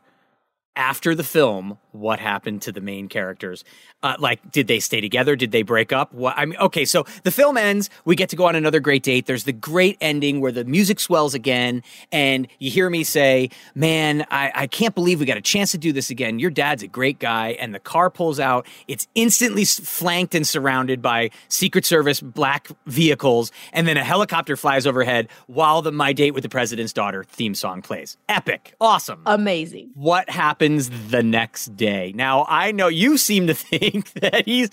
[0.76, 3.64] after the film what happened to the main characters.
[4.02, 5.36] Uh, like, did they stay together?
[5.36, 6.12] Did they break up?
[6.14, 7.90] What I mean, okay, so the film ends.
[8.04, 9.26] We get to go on another great date.
[9.26, 14.26] There's the great ending where the music swells again, and you hear me say, "Man,
[14.30, 16.88] I, I can't believe we got a chance to do this again." Your dad's a
[16.88, 18.66] great guy, and the car pulls out.
[18.88, 24.86] It's instantly flanked and surrounded by Secret Service black vehicles, and then a helicopter flies
[24.86, 28.16] overhead while the "My Date with the President's Daughter" theme song plays.
[28.28, 29.90] Epic, awesome, amazing.
[29.94, 32.12] What happens the next day?
[32.14, 34.70] Now I know you seem to think that he's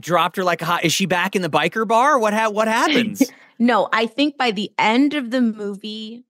[0.00, 0.84] dropped her like a hot.
[0.84, 2.18] Is she back in the biker bar?
[2.18, 3.22] What ha- what happens?
[3.58, 6.24] No, I think by the end of the movie,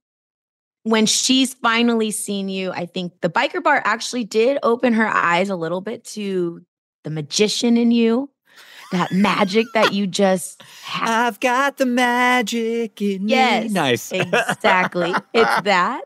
[0.83, 5.49] when she's finally seen you, I think the biker bar actually did open her eyes
[5.49, 6.61] a little bit to
[7.05, 8.29] the magician in you,
[8.91, 11.09] that magic that you just have.
[11.09, 13.71] I've got the magic in Yes, me.
[13.71, 14.13] Nice.
[14.13, 15.15] exactly.
[15.33, 16.03] It's that.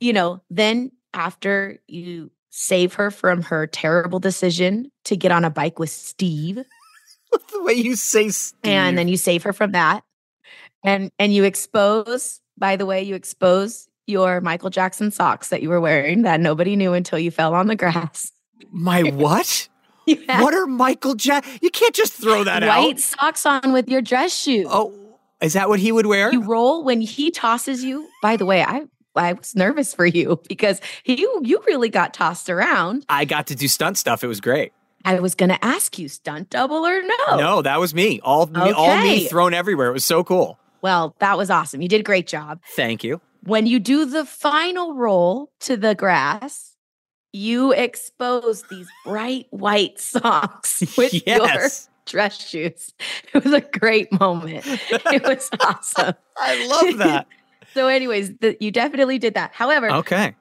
[0.00, 5.50] You know, then after you save her from her terrible decision to get on a
[5.50, 6.64] bike with Steve,
[7.52, 8.70] the way you say Steve.
[8.70, 10.04] and then you save her from that
[10.84, 15.68] and and you expose by the way you expose your michael jackson socks that you
[15.68, 18.30] were wearing that nobody knew until you fell on the grass
[18.70, 19.68] My what?
[20.06, 21.46] What are Michael Jack?
[21.62, 22.84] You can't just throw that white out.
[22.84, 24.94] White socks on with your dress shoes oh
[25.40, 28.62] is that what he would wear you roll when he tosses you by the way
[28.62, 28.82] i
[29.16, 33.54] i was nervous for you because you you really got tossed around I got to
[33.54, 34.24] do stunt stuff.
[34.24, 34.72] It was great.
[35.04, 38.20] i was going to ask you stunt double or no No, that was me.
[38.22, 39.88] All me, all me thrown everywhere.
[39.88, 40.58] It was so cool.
[40.82, 43.20] well that was awesome you did a great job Thank you.
[43.42, 46.76] when you do the final roll to the grass,
[47.32, 51.26] you expose these bright white socks with Yes.
[51.26, 51.68] your
[52.06, 52.92] dress shoes.
[53.32, 54.62] It was a great moment.
[54.66, 56.14] It was awesome.
[56.36, 57.26] I love that.
[57.74, 59.52] So, anyways, the, you definitely did that.
[59.52, 60.34] However, Okay.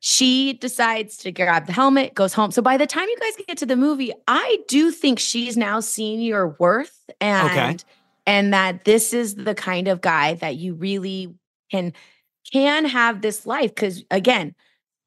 [0.00, 2.50] she decides to grab the helmet, goes home.
[2.52, 5.80] So by the time you guys get to the movie, I do think she's now
[5.80, 7.76] seen your worth and Okay.
[8.26, 11.34] and that this is the kind of guy that you really
[11.70, 11.92] can
[12.52, 14.54] can have this life cuz again,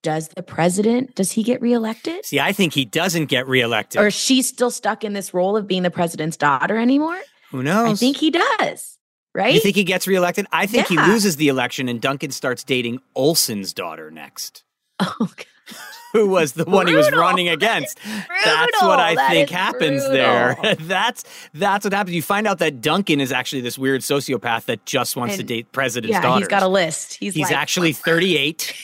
[0.03, 2.25] does the president does he get reelected?
[2.25, 4.01] See, I think he doesn't get reelected.
[4.01, 7.19] Or is she still stuck in this role of being the president's daughter anymore?
[7.51, 7.89] Who knows?
[7.91, 8.97] I think he does.
[9.33, 9.53] Right?
[9.53, 10.45] You think he gets reelected?
[10.51, 11.05] I think Yeah.
[11.05, 14.63] he loses the election and Duncan starts dating Olson's daughter next.
[14.99, 15.29] Oh,
[16.13, 17.97] Who was the one he was running against?
[18.43, 20.57] That's what I That think happens there.
[20.81, 21.23] that's
[21.53, 22.13] that's what happens.
[22.13, 25.71] You find out that Duncan is actually this weird sociopath that just wants to date
[25.71, 26.41] president's yeah, daughters.
[26.41, 27.13] he's got a list.
[27.13, 28.75] He's, He's like, actually 38.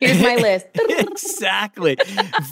[0.00, 0.66] Here's my list.
[0.74, 1.96] exactly.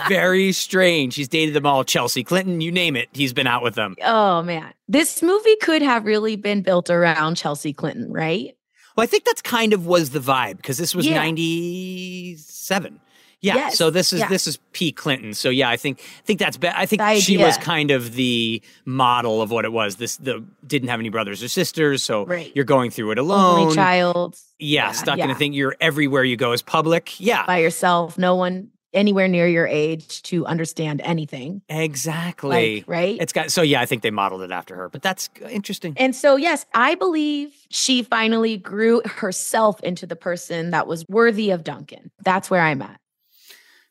[0.08, 1.14] Very strange.
[1.14, 1.84] He's dated them all.
[1.84, 3.08] Chelsea Clinton, you name it.
[3.12, 3.96] He's been out with them.
[4.02, 4.72] Oh man.
[4.88, 8.56] This movie could have really been built around Chelsea Clinton, right?
[8.96, 11.14] Well, I think that's kind of was the vibe because this was Yeah.
[11.16, 13.00] 97.
[13.44, 14.28] Yeah, Yes, so this is yeah.
[14.28, 14.90] this is P.
[14.90, 15.34] Clinton.
[15.34, 18.14] So yeah, I think I think that's be- I think The she was kind of
[18.14, 19.96] the model of what it was.
[19.96, 22.50] This the didn't have any brothers or sisters, so Right.
[22.54, 23.60] you're going through it alone.
[23.60, 25.52] Only child Yeah, Yeah, stuck in a thing.
[25.52, 27.20] You're everywhere you go is public.
[27.20, 31.60] Yeah, by yourself, no one anywhere near your age to understand anything.
[31.68, 32.76] exactly.
[32.76, 33.16] Like, right?
[33.20, 33.80] It's got so yeah.
[33.80, 35.94] I think they modeled it after her, but that's interesting.
[35.96, 41.50] And so, yes, I believe she finally grew herself into the person that was worthy
[41.50, 42.10] of Duncan.
[42.24, 42.98] That's where I'm at.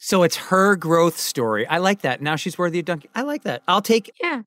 [0.05, 1.65] So it's her growth story.
[1.65, 2.21] I like that.
[2.21, 3.09] Now she's worthy of Duncan.
[3.15, 3.63] I like that.
[3.69, 4.41] I'll take Yeah.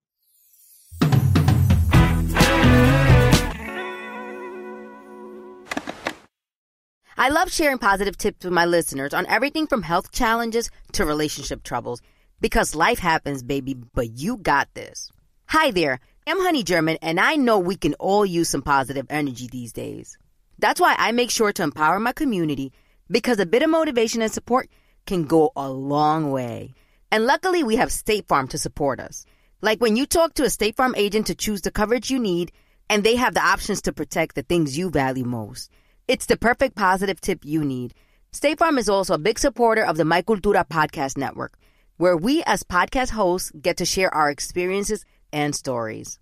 [7.17, 11.63] I love sharing positive tips with my listeners on everything from health challenges to relationship
[11.63, 12.03] troubles.
[12.39, 15.11] Because life happens, baby, but you got this.
[15.47, 19.49] Hi there, I'm Honey German, and I know we can all use some positive energy
[19.51, 20.19] these days.
[20.59, 22.73] That's why I make sure to empower my community
[23.09, 24.69] because a bit of motivation and support
[25.07, 26.75] can go a long way.
[27.11, 29.25] And luckily, we have State Farm to support us.
[29.63, 32.53] Like when you talk to a State Farm agent to choose the coverage you need,
[32.89, 35.71] and they have the options to protect the things you value most.
[36.09, 37.95] It's the perfect positive tip you need.
[38.33, 41.59] State Farm is also a big supporter of the My Cultura podcast network,
[41.97, 46.19] where we as podcast hosts get to share our experiences and stories.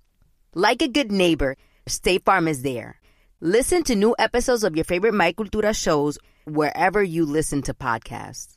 [0.54, 1.56] Like a good neighbor,
[1.86, 3.00] State Farm is there.
[3.40, 8.56] Listen to new episodes of your favorite My Cultura shows wherever you listen to podcasts.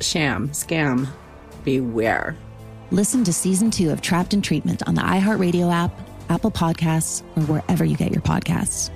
[0.00, 1.08] sham, scam,
[1.64, 2.36] beware.
[2.90, 5.92] Listen to season two of Trapped in Treatment on the iHeartRadio app,
[6.30, 8.90] Apple Podcasts, or wherever you get your podcasts.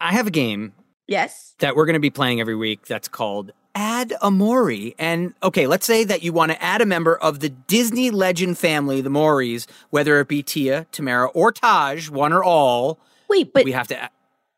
[0.00, 0.72] I have a game
[1.06, 1.54] Yes.
[1.58, 4.94] that we're going to be playing every week that's called Add a Mowry.
[4.98, 8.58] And okay, let's say that you want to add a member of the Disney legend
[8.58, 12.98] family, the Mowrys, whether it be Tia, Tamera, or Tahj, one or all.
[13.28, 14.10] Wait, but we have to.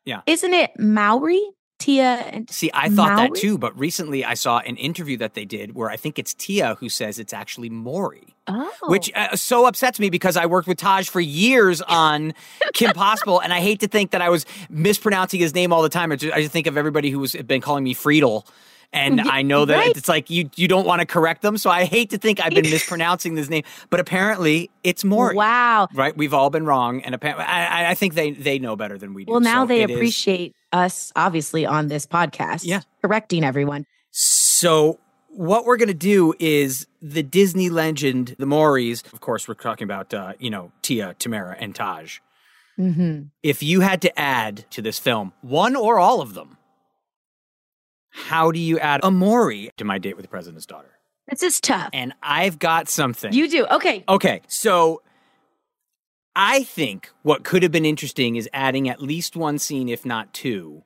[0.05, 0.21] Yeah.
[0.25, 1.41] Isn't it Maori?
[1.79, 5.45] Tia and See, I thought that too, but recently I saw an interview that they
[5.45, 8.35] did where I think it's Tia who says it's actually Mowry.
[8.47, 8.71] Oh.
[8.83, 12.33] Which uh, so upsets me because I worked with Tahj for years on
[12.73, 15.89] Kim Possible, and I hate to think that I was mispronouncing his name all the
[15.89, 16.11] time.
[16.11, 18.47] I just, I just think of everybody who has been calling me Friedel,
[18.93, 19.97] and I know that right.
[19.97, 22.53] it's like you you don't want to correct them, so I hate to think I've
[22.53, 25.35] been mispronouncing this name, but apparently it's Mowry.
[25.35, 25.87] Wow.
[25.93, 29.13] Right, we've all been wrong, and apparently I, I- think they they know better than
[29.13, 29.31] we do.
[29.31, 32.61] Well, now so they it is- appreciate us, obviously, on this podcast.
[32.63, 32.81] Yeah.
[33.01, 33.85] Correcting everyone.
[34.11, 34.99] So
[35.29, 39.03] what we're gonna do is the Disney legend, the Mowrys.
[39.13, 42.19] Of course, we're talking about uh, you know Tia, Tamera, and Tahj.
[42.79, 43.23] Mm-hmm.
[43.43, 46.56] If you had to add to this film one or all of them,
[48.17, 50.89] how do you add a Mowry to my date with the president's daughter?
[51.29, 51.89] This is tough.
[51.93, 53.31] And I've got something.
[53.31, 53.67] You do.
[53.67, 54.03] Okay.
[54.09, 55.03] Okay, so
[56.35, 60.33] I think what could have been interesting is adding at least one scene, if not
[60.33, 60.83] two,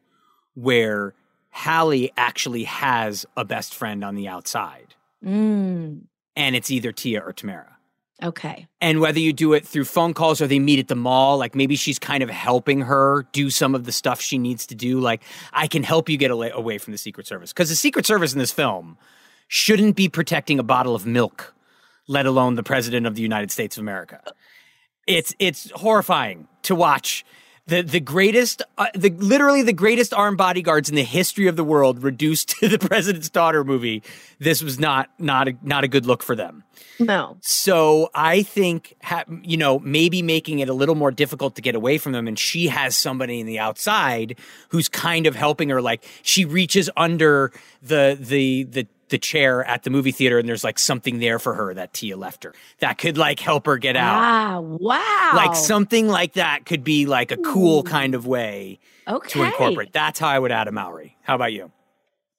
[0.56, 1.14] where
[1.52, 4.96] Hallie actually has a best friend on the outside.
[5.24, 6.02] Mm,
[6.36, 7.76] and it's either Tia or Tamera.
[8.24, 8.68] Okay.
[8.80, 11.56] And whether you do it through phone calls or they meet at the mall, like
[11.56, 15.00] maybe she's kind of helping her do some of the stuff she needs to do.
[15.00, 15.24] Like,
[15.54, 17.54] I can help you get away, from the Secret Service.
[17.54, 18.98] Because the Secret Service in this film
[19.48, 21.54] shouldn't be protecting a bottle of milk,
[22.08, 24.22] let alone the President of the United States of America.
[25.08, 27.26] It's it's horrifying to watch
[27.68, 31.64] the the greatest, uh, the literally the greatest armed bodyguards in the history of the
[31.64, 34.04] world reduced to the President's daughter movie.
[34.40, 36.64] This was not not a, not a good look for them.
[37.00, 37.38] No.
[37.42, 41.76] So I think, ha- you know, maybe making it a little more difficult to get
[41.76, 42.28] away from them.
[42.28, 44.38] And she has somebody in the outside
[44.70, 45.82] who's kind of helping her.
[45.82, 47.52] Like she reaches under
[47.82, 51.54] the, the, the, the chair at the movie theater and there's like something there for
[51.54, 54.20] her that Tia left her that could like help her get out.
[54.20, 54.62] Wow.
[54.82, 55.32] Wow.
[55.36, 59.30] Like something like that could be like a cool kind of way Okay.
[59.30, 59.94] to incorporate.
[59.94, 61.16] That's how I would add a Maori.
[61.22, 61.72] How about you?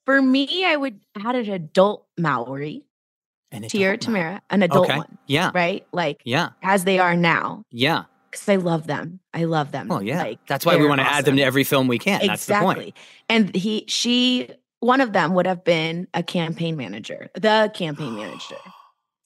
[0.05, 2.82] For me, I would add an adult Maori.
[3.53, 4.97] An Tia or Tamera, an adult Okay.
[4.99, 5.19] one.
[5.27, 5.51] Yeah.
[5.55, 5.86] Right?
[5.93, 6.51] Like Yeah.
[6.62, 7.65] as they are now.
[7.70, 8.05] Yeah.
[8.31, 9.20] Because I love them.
[9.35, 9.93] I love them.
[9.93, 10.23] Oh yeah.
[10.23, 12.27] Like, That's why we want to add them to every film we can.
[12.27, 12.97] That's the point.
[13.28, 14.49] And he, she,
[14.82, 18.56] one of them would have been a campaign manager, the campaign manager,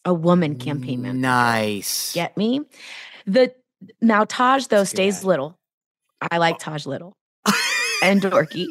[0.04, 1.18] a woman campaign manager.
[1.18, 2.12] Nice.
[2.12, 2.60] Get me?
[3.26, 3.54] The
[4.02, 5.58] now Tahj though stays little.
[6.30, 7.16] I like Tahj Little
[8.02, 8.66] and dorky.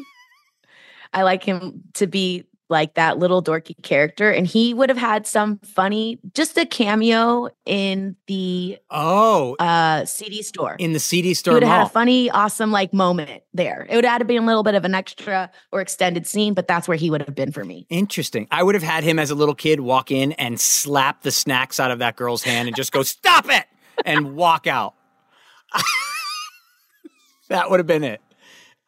[1.11, 5.27] I like him to be like that little dorky character, and he would have had
[5.27, 10.75] some funny, just a cameo in the Oh, uh CD store.
[10.79, 13.85] in the CD He store would have had a funny, awesome like moment there.
[13.89, 16.53] It would have had to be a little bit of an extra or extended scene,
[16.55, 17.85] but that's where he would have been for me.
[17.89, 18.47] Interesting.
[18.49, 21.79] I would have had him as a little kid walk in and slap the snacks
[21.79, 23.65] out of that girl's hand and just go, "Stop it!"
[24.05, 24.95] and walk out.
[27.49, 28.21] that would have been it.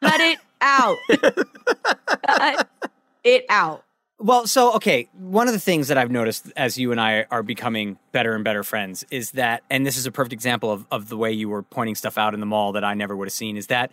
[0.01, 0.97] Cut it out.
[3.23, 3.83] It out.
[4.19, 7.43] Well, so okay, one of the things that I've noticed as you and I are
[7.43, 11.09] becoming better and better friends is that, and this is a perfect example of, of
[11.09, 13.33] the way you were pointing stuff out in the mall that I never would have
[13.33, 13.91] seen, is that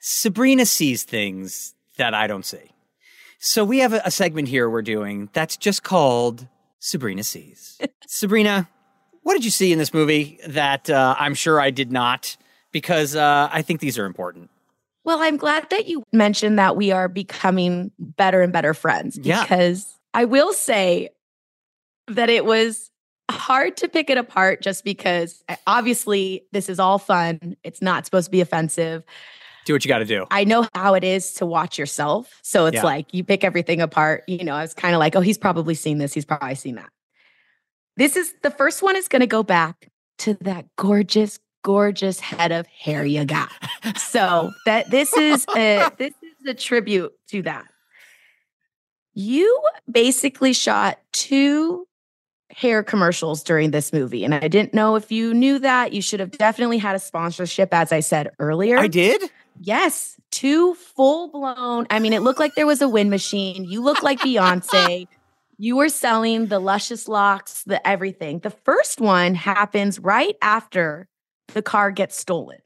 [0.00, 2.72] Sabrina sees things that I don't see.
[3.40, 6.46] So we have a, a segment here we're doing that's just called
[6.78, 7.78] Sabrina Sees.
[8.06, 8.68] Sabrina,
[9.22, 12.36] what did you see in this movie that uh, I'm sure I did not?
[12.72, 14.50] Because uh, I think these are important.
[15.08, 19.40] Well, I'm glad that you mentioned that we are becoming better and better friends Yeah.
[19.42, 21.08] because I will say
[22.08, 22.90] that it was
[23.30, 27.56] hard to pick it apart just because I- obviously this is all fun.
[27.64, 29.02] It's not supposed to be offensive.
[29.64, 30.26] Do what you got to do.
[30.30, 32.38] I know how it is to watch yourself.
[32.42, 32.82] So it's Yeah.
[32.82, 34.24] like you pick everything apart.
[34.26, 36.12] You know, I was kind of like, oh, he's probably seen this.
[36.12, 36.90] He's probably seen that.
[37.96, 42.52] This is the first one is going to go back to that gorgeous, gorgeous head
[42.52, 43.50] of hair you got.
[43.96, 47.66] so that this is a this is a tribute to that.
[49.14, 49.60] You
[49.90, 51.86] basically shot two
[52.50, 54.24] hair commercials during this movie.
[54.24, 55.92] And I didn't know if you knew that.
[55.92, 58.78] You should have definitely had a sponsorship, as I said earlier.
[58.78, 59.30] I did?
[59.60, 61.86] Yes, two full blown.
[61.90, 63.64] I mean, it looked like there was a wind machine.
[63.64, 65.06] You look like Beyonce.
[65.60, 68.38] You were selling the luscious locks, the everything.
[68.38, 71.07] The first one happens right after
[71.54, 72.58] the car gets stolen.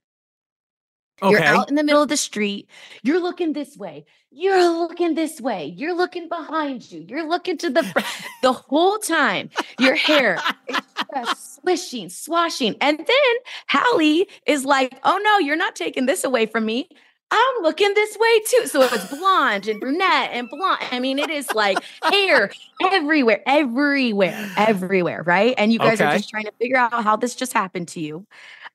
[1.22, 2.68] You're out in the middle of the street.
[3.02, 4.04] You're looking this way.
[4.30, 5.72] You're looking this way.
[5.76, 7.04] You're looking behind you.
[7.06, 8.06] You're looking to the front.
[8.42, 9.50] the whole time.
[9.78, 10.38] Your hair
[10.68, 10.76] is
[11.14, 12.74] just swishing, swashing.
[12.80, 13.34] And then
[13.68, 16.88] Hallie is like, oh no, you're not taking this away from me.
[17.32, 18.66] I'm looking this way too.
[18.66, 20.82] So if it's blonde and brunette and blonde.
[20.90, 22.50] I mean, it is like hair
[22.82, 25.54] everywhere, everywhere, everywhere, right?
[25.56, 28.26] And you guys are just trying to figure out how this just happened to you.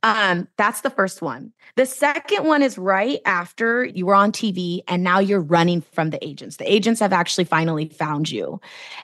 [0.01, 1.53] Um, that's the first one.
[1.75, 6.09] The second one is right after you were on TV and now you're running from
[6.09, 6.57] the agents.
[6.57, 8.59] The agents have actually finally found you.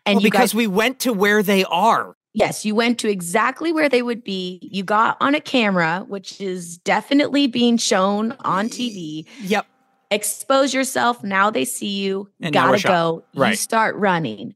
[0.06, 2.16] And well, you because guys, we went to where they are.
[2.34, 4.60] Yes, you went to exactly where they would be.
[4.62, 9.26] You got on a camera, which is definitely being shown on TV.
[9.42, 9.66] Yep.
[10.12, 11.24] Expose yourself.
[11.24, 12.30] Now they see you.
[12.42, 13.24] And Gotta go.
[13.34, 14.56] You start running.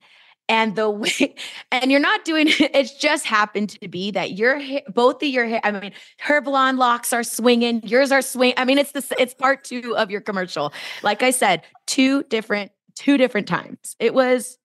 [0.50, 1.36] And the way,
[1.72, 5.30] and you're not doing it, it's just happened to be that your hair, both of
[5.30, 8.54] your hair, I mean, her blonde locks are swinging, yours are swing.
[8.58, 10.74] I mean, it's the, it's part two of your commercial.
[11.04, 13.96] Like I said, two different, two different times.
[14.00, 14.58] It was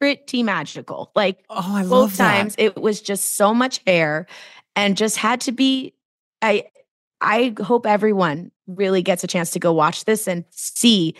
[0.00, 1.12] pretty magical.
[1.14, 2.38] Like Oh, I both love that.
[2.38, 4.26] times it was just so much hair
[4.74, 5.92] and just had to be
[6.42, 6.64] i
[7.20, 11.14] i hope everyone really gets a chance to go watch this and see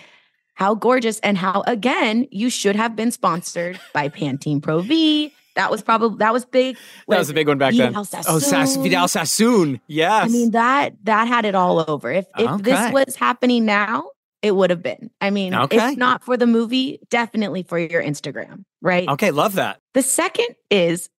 [0.54, 5.70] how gorgeous and how again you should have been sponsored by pantene pro v that
[5.70, 6.76] was probably that was big
[7.08, 7.88] That was a big one back then.
[7.92, 8.82] Vidal Oh, Sass- Sassoon.
[8.84, 9.80] Vidal Sassoon.
[9.88, 10.24] Yes.
[10.24, 12.62] i mean that that had it all over if if Okay.
[12.62, 14.04] this was happening now
[14.42, 15.90] it would have been i mean Okay.
[15.92, 19.06] if not for the movie definitely for your instagram right?
[19.08, 19.78] Okay, love that.
[19.92, 21.10] The second is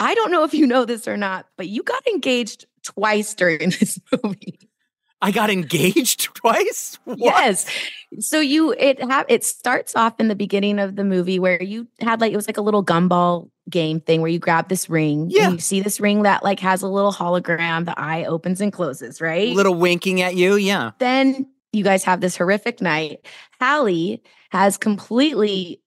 [0.00, 3.70] I don't know if you know this or not, but you got engaged twice during
[3.78, 4.58] this movie.
[5.22, 6.98] I got engaged twice?
[7.04, 7.18] What?
[7.18, 7.66] Yes.
[8.18, 11.86] So you it ha- it starts off in the beginning of the movie where you
[12.00, 15.28] had like it was like a little gumball game thing where you grab this ring
[15.30, 15.44] Yeah.
[15.44, 18.72] and you see this ring that like has a little hologram, the eye opens and
[18.72, 19.48] closes, right?
[19.50, 20.90] A little winking at you, yeah.
[20.98, 23.24] then you guys have this horrific night.
[23.60, 25.80] Hallie has completely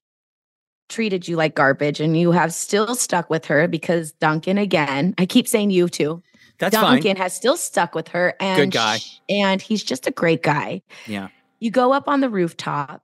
[0.89, 5.25] treated you like garbage and you have still stuck with her because Duncan again, I
[5.25, 6.21] keep saying you too.
[6.59, 6.95] That's fine.
[7.01, 8.99] Duncan has still stuck with her and Good guy.
[9.29, 10.81] and he's just a great guy.
[11.07, 11.29] Yeah.
[11.59, 13.03] You go up on the rooftop.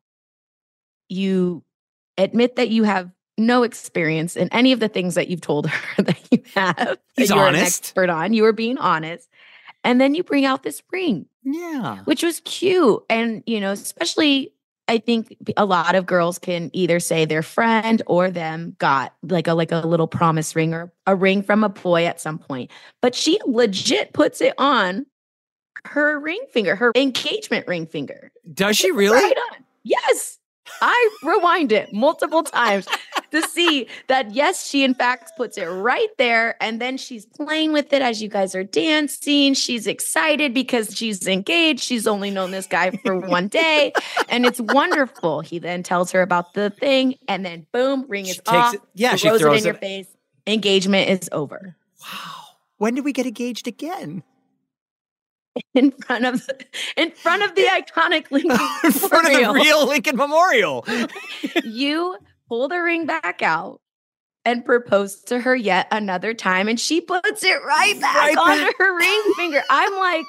[1.10, 1.64] You
[2.18, 6.04] admit that you have no experience in any of the things that you've told her
[6.04, 6.76] that you have.
[6.76, 7.80] that He's you're an honest.
[7.86, 8.34] expert on.
[8.34, 9.30] You were being honest.
[9.84, 12.00] And then you bring out this ring Yeah.
[12.04, 13.04] which was cute.
[13.10, 14.54] And, you know, especially
[14.90, 19.48] I think a lot of girls can either say their friend or them got like
[19.48, 22.72] a like a little promise ring or a ring from a boy at some point.
[23.02, 25.06] But she legit puts it on
[25.86, 28.32] her ring finger, her engagement ring finger.
[28.54, 29.22] Does she really?
[29.22, 29.64] Right on.
[29.84, 30.40] Yes.
[30.82, 32.88] I rewind it multiple times
[33.32, 36.56] to see that yes, she in fact puts it right there.
[36.62, 39.54] And then she's playing with it as you guys are dancing.
[39.54, 41.84] She's excited because she's engaged.
[41.84, 43.94] She's only known this guy for one day.
[44.30, 45.42] And it's wonderful.
[45.42, 48.74] He then tells her about the thing, and then boom, ring is takes off.
[48.76, 50.08] it- yeah, she throws it in your face.
[50.46, 51.76] Engagement is over.
[52.02, 52.34] Wow.
[52.78, 54.24] When did we get engaged again?
[55.74, 56.56] In front of the,
[56.98, 58.52] in front of the iconic Lincoln
[58.84, 60.86] In front of the real Lincoln Memorial.
[61.64, 62.16] you
[62.48, 63.82] pull the ring back out
[64.46, 68.66] and propose to her yet another time, and she puts it right back Right onto
[68.66, 68.76] back.
[68.78, 69.62] her ring finger.
[69.70, 70.26] I'm like,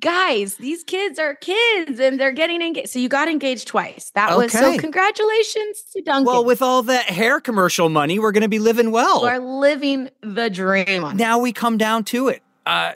[0.00, 2.88] guys, these kids are kids and they're getting engaged.
[2.88, 4.10] So you got engaged twice.
[4.14, 6.24] That was so congratulations to Duncan.
[6.24, 9.22] Well, with all that hair commercial money, we're going to be living well.
[9.22, 11.16] We're living the dream.
[11.16, 12.42] Now we come down to it.
[12.64, 12.92] Uh,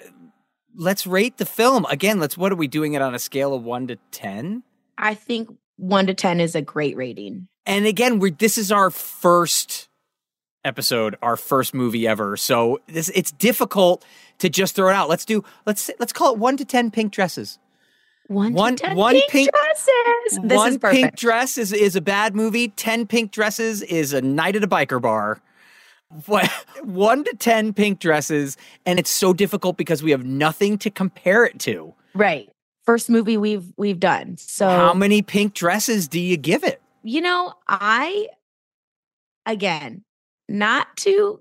[0.75, 2.19] let's rate the film again.
[2.21, 2.37] Let's.
[2.39, 4.63] What are we doing it on a scale of one to ten?
[4.97, 7.49] I think one to ten is a great rating.
[7.67, 9.89] And again, we this is our first
[10.65, 12.37] episode, our first movie ever.
[12.37, 14.05] So this it's difficult
[14.39, 15.09] to just throw it out.
[15.09, 17.59] Let's do let's let's call it one to ten pink dresses.
[18.29, 20.39] One, One- to 10 pink, pink- dresses.
[20.43, 21.01] This one is perfect.
[21.01, 22.69] pink dress is is a bad movie.
[22.69, 25.41] Ten pink dresses is a night at a biker bar.
[26.27, 26.49] What
[26.83, 31.45] one to ten pink dresses, and it's so difficult because we have nothing to compare
[31.45, 31.95] it to.
[32.15, 32.49] right.
[32.85, 34.37] First movie we've we've done.
[34.37, 36.81] So How many pink dresses do you give it?
[37.07, 38.29] You know, I
[39.47, 40.03] again,
[40.49, 41.41] not to,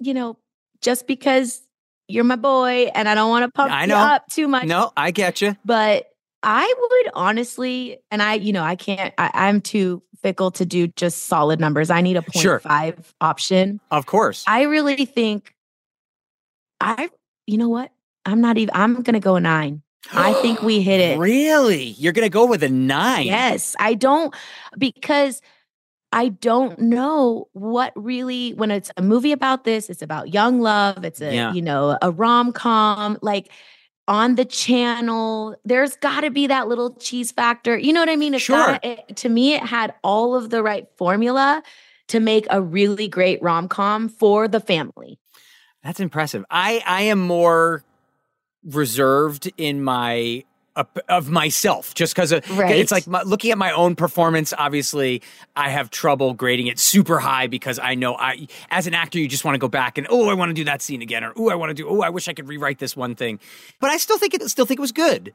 [0.00, 0.36] you know,
[0.80, 1.62] just because
[2.08, 3.96] you're my boy and I don't want to pump I know.
[3.96, 4.64] you up too much.
[4.64, 5.56] No, I get you.
[5.64, 6.06] But
[6.42, 10.88] I would honestly, and I, you know, I can't, I, I'm too fickle to do
[10.88, 11.88] just solid numbers.
[11.88, 12.60] I need a Sure.
[12.60, 13.80] 0.5 option.
[13.90, 14.44] Of course.
[14.46, 15.54] I really think
[16.80, 17.10] I,
[17.46, 17.92] you know what?
[18.24, 19.82] I'm not even, I'm going to go a nine.
[20.12, 21.18] I think we hit it.
[21.18, 21.84] Really?
[21.98, 23.26] You're gonna go with a nine?
[23.26, 24.34] Yes, I don't
[24.78, 25.40] because
[26.12, 31.04] I don't know what really when it's a movie about this, it's about young love,
[31.04, 31.52] it's a Yeah.
[31.52, 33.50] you know, a rom-com like
[34.08, 37.76] on the channel, there's got to be that little cheese factor.
[37.76, 38.34] You know what I mean?
[38.34, 38.56] It's Sure.
[38.56, 41.60] gotta- it- to me, it had all of the right formula
[42.08, 45.18] to make a really great rom-com for the family.
[45.82, 46.44] That's impressive.
[46.50, 47.82] I I am more
[48.66, 50.44] reserved in my
[51.08, 52.76] of myself just because Right.
[52.76, 55.22] it's like my, looking at my own performance obviously
[55.56, 59.26] i have trouble grading it super high because i know i as an actor you
[59.26, 61.32] just want to go back and oh i want to do that scene again or
[61.36, 63.40] oh i want to do oh i wish i could rewrite this one thing
[63.80, 65.32] but i still think it still think it was good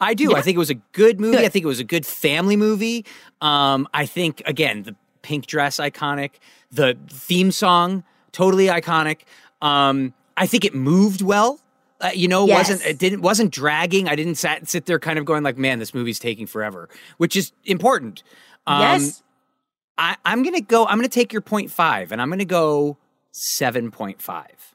[0.00, 0.34] I do.
[0.34, 1.38] I think it was a good movie.
[1.38, 3.04] I think it was a good family movie.
[3.40, 6.30] Um, I think again the pink dress iconic,
[6.72, 8.02] the theme song
[8.32, 9.20] totally iconic.
[9.62, 11.60] Um, I think it moved well.
[12.00, 12.68] Uh, you know, Yes.
[12.70, 14.08] wasn't it didn't wasn't dragging.
[14.08, 16.88] I didn't sat, sit there kind of going like, man, this movie's taking forever,
[17.18, 18.22] which is important.
[18.66, 19.22] Um, Yes.
[19.96, 20.86] I, I'm gonna go.
[20.86, 22.98] I'm gonna take your point five, and I'm gonna go
[23.30, 24.74] seven point five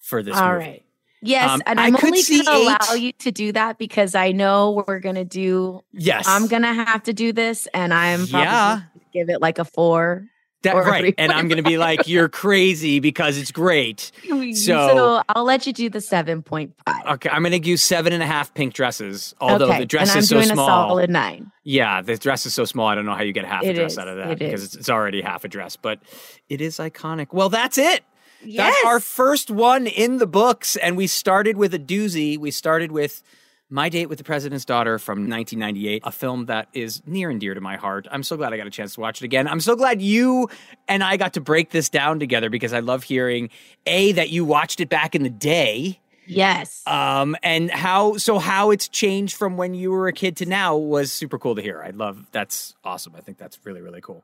[0.00, 0.64] for this All movie.
[0.66, 0.82] right.
[1.22, 4.84] Yes, Um, and I'm only going to allow you to do that because I know
[4.86, 5.80] we're going to do.
[5.92, 6.26] Yes.
[6.28, 8.68] I'm going to have to do this, and I'm probably Yeah.
[8.76, 10.26] gonna give it like a four.
[10.66, 11.14] That, a right.
[11.18, 14.10] And I'm going to be like, you're crazy because it's great.
[14.26, 17.06] So, So, I'll let you do the seven point five.
[17.14, 19.80] okay, I'm going to use seven and a half pink dresses, although okay.
[19.80, 20.66] the dress and I'm is so doing small.
[20.66, 21.50] a solid nine.
[21.64, 22.86] Yeah, the dress is so small.
[22.86, 24.38] I don't know how you get half a It dress is, out of that it
[24.38, 26.00] because it's, it's already half a dress, but
[26.48, 27.28] it is iconic.
[27.32, 28.04] Well, that's it.
[28.44, 28.74] Yes.
[28.74, 30.76] That's our first one in the books.
[30.76, 32.38] And we started with a doozy.
[32.38, 33.22] We started with
[33.68, 37.52] My Date with the President's Daughter from 1998, a film that is near and dear
[37.52, 38.06] to my heart.
[38.12, 39.48] I'm so glad I got a chance to watch it again.
[39.48, 40.48] I'm so glad you
[40.86, 43.50] and I got to break this down together because I love hearing
[43.86, 45.98] A, that you watched it back in the day.
[46.26, 46.84] Yes.
[46.86, 50.76] Um, and how, so how it's changed from when you were a kid to now
[50.76, 51.82] was super cool to hear.
[51.82, 53.14] I love, that's awesome.
[53.16, 54.22] I think that's really, really cool.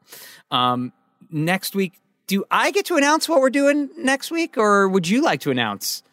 [0.52, 0.92] Um,
[1.30, 1.94] next week,
[2.28, 5.50] do I get to announce what we're doing next week or would you like to
[5.50, 6.04] announce?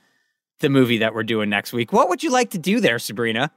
[0.60, 1.91] The movie that we're doing next week.
[1.91, 3.52] What would you like to do there, Sabrina?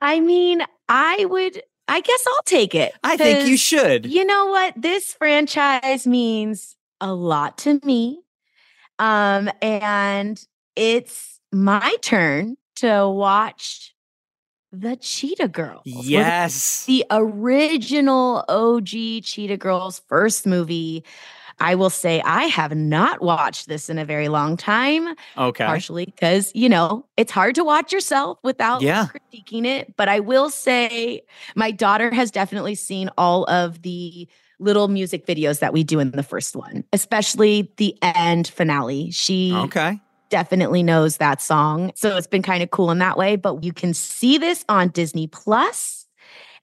[0.00, 2.92] I mean, I would, I guess I'll take it.
[3.02, 4.06] I think you should.
[4.06, 4.74] You know what?
[4.76, 8.20] This franchise means a lot to me.
[8.98, 10.40] Um, and
[10.76, 13.94] it's my turn to watch
[14.72, 15.82] the Cheetah Girls.
[15.84, 16.84] Yes.
[16.84, 18.88] The original OG
[19.22, 21.04] Cheetah Girls first movie.
[21.60, 25.14] I will say I have not watched this in a very long time.
[25.36, 25.64] Okay.
[25.64, 29.06] Partially because, you know, it's hard to watch yourself without Yeah.
[29.06, 29.96] critiquing it.
[29.96, 31.22] But I will say
[31.56, 34.28] my daughter has definitely seen all of the
[34.60, 39.10] little music videos that we do in the first one, especially the end finale.
[39.10, 40.00] She Okay.
[40.30, 41.92] definitely knows that song.
[41.94, 43.36] So it's been kind of cool in that way.
[43.36, 46.06] But you can see this on Disney Plus.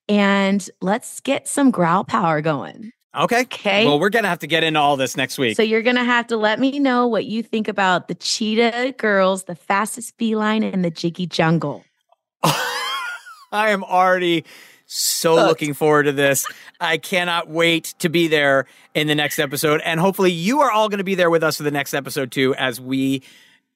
[0.08, 2.92] And let's get some growl power going.
[3.16, 3.42] Okay.
[3.42, 3.86] Okay.
[3.86, 5.56] Well, we're going to have to get into all this next week.
[5.56, 9.46] So you're gonna have to let me know what you think about the cheetah girls,
[9.46, 11.84] the fastest feline in the jiggy jungle.
[12.44, 14.44] I am already
[14.86, 16.46] so looking forward to this.
[16.80, 19.82] I cannot wait to be there in the next episode.
[19.82, 22.32] And hopefully, you are all going to be there with us for the next episode,
[22.32, 23.24] too, as we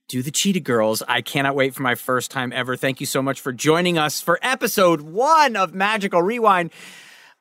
[0.08, 1.02] do the Cheetah Girls.
[1.08, 2.76] I cannot wait for my first time ever.
[2.76, 6.72] Thank you so much for joining us for episode one of Magical Rewind.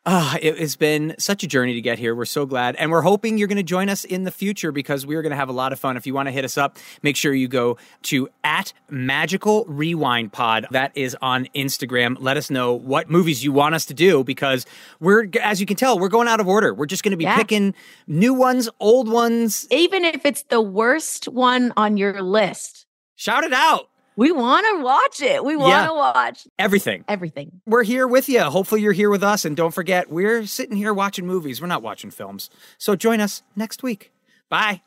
[0.07, 2.15] Ah, it has been such a journey to get here.
[2.15, 2.77] We're so glad.
[2.77, 5.37] And we're hoping you're going to join us in the future because we're going to
[5.37, 5.99] have a lot of fun.
[5.99, 10.33] If you want to hit us up, make sure you go to at Magical Rewind
[10.33, 10.66] Pod.
[10.70, 12.16] That is on Instagram.
[12.20, 14.65] Let us know what movies you want us to do because
[14.99, 16.73] we're, as you can tell, we're going out of order.
[16.73, 17.37] We're just going to be Yeah.
[17.37, 17.75] picking
[18.07, 19.66] new ones, old ones.
[19.70, 23.91] Even if it's the worst one on your list, shout it out.
[24.19, 25.45] We want to watch it.
[25.45, 25.86] We want Yeah.
[25.86, 27.05] to watch Everything.
[27.07, 27.61] everything.
[27.66, 28.40] We're here with you.
[28.43, 29.45] Hopefully, you're here with us.
[29.45, 31.61] And don't forget, we're sitting here watching movies.
[31.61, 32.51] We're not watching films.
[32.78, 34.12] So join us next week.
[34.49, 34.82] Bye.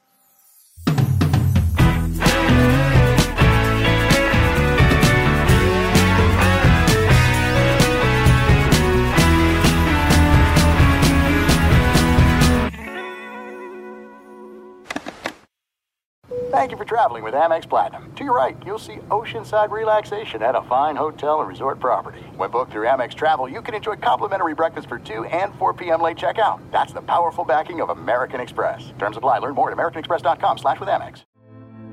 [16.51, 18.11] Thank you for traveling with Amex Platinum.
[18.17, 22.19] To your right, you'll see oceanside relaxation at a fine hotel and resort property.
[22.35, 26.01] When booked through Amex Travel, you can enjoy complimentary breakfast for 2 and 4 p.m.
[26.01, 26.59] late checkout.
[26.69, 28.91] That's the powerful backing of American Express.
[28.99, 29.37] Terms apply.
[29.37, 31.23] Learn more at americanexpress.com slash with Amex.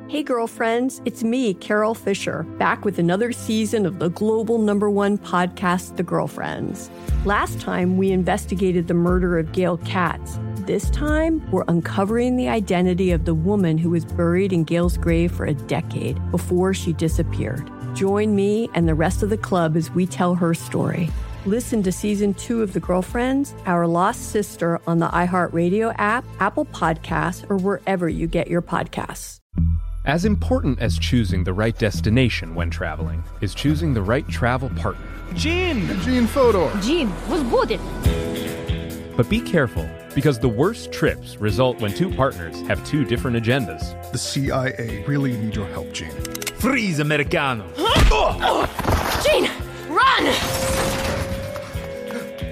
[0.08, 5.18] Hey, girlfriends, it's me, Carole Fisher, back with another season of the global number one
[5.18, 6.90] podcast, The Girlfriends.
[7.24, 10.40] Last time, we investigated the murder of Gail Katz.
[10.68, 15.32] This time, we're uncovering the identity of the woman who was buried in Gail's grave
[15.32, 17.70] for a decade before she disappeared.
[17.94, 21.08] Join me and the rest of the club as we tell her story.
[21.46, 26.66] Listen to season two of The Girlfriends, Our Lost Sister on the iHeartRadio app, Apple
[26.66, 29.40] Podcasts, or wherever you get your podcasts.
[30.04, 35.06] As important as choosing the right destination when traveling is choosing the right travel partner.
[35.32, 35.98] Gene!
[36.02, 36.70] Gene Fodor!
[36.82, 37.80] Gene, was good.
[39.16, 39.88] But be careful,
[40.18, 43.80] because the worst trips result when two partners have two different agendas.
[44.10, 46.10] The CIA really need your help, Gene.
[46.58, 47.64] Freeze, Americano!
[49.24, 49.48] Gene,
[49.88, 50.24] run!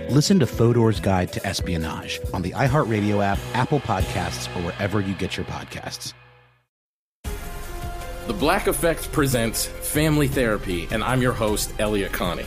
[0.08, 5.14] Listen to Fodor's Guide to Espionage on the iHeartRadio app, Apple Podcasts, or wherever you
[5.14, 6.12] get your podcasts.
[8.28, 12.46] The Black Effect presents Family Therapy, and I'm your host, Elliott Connie.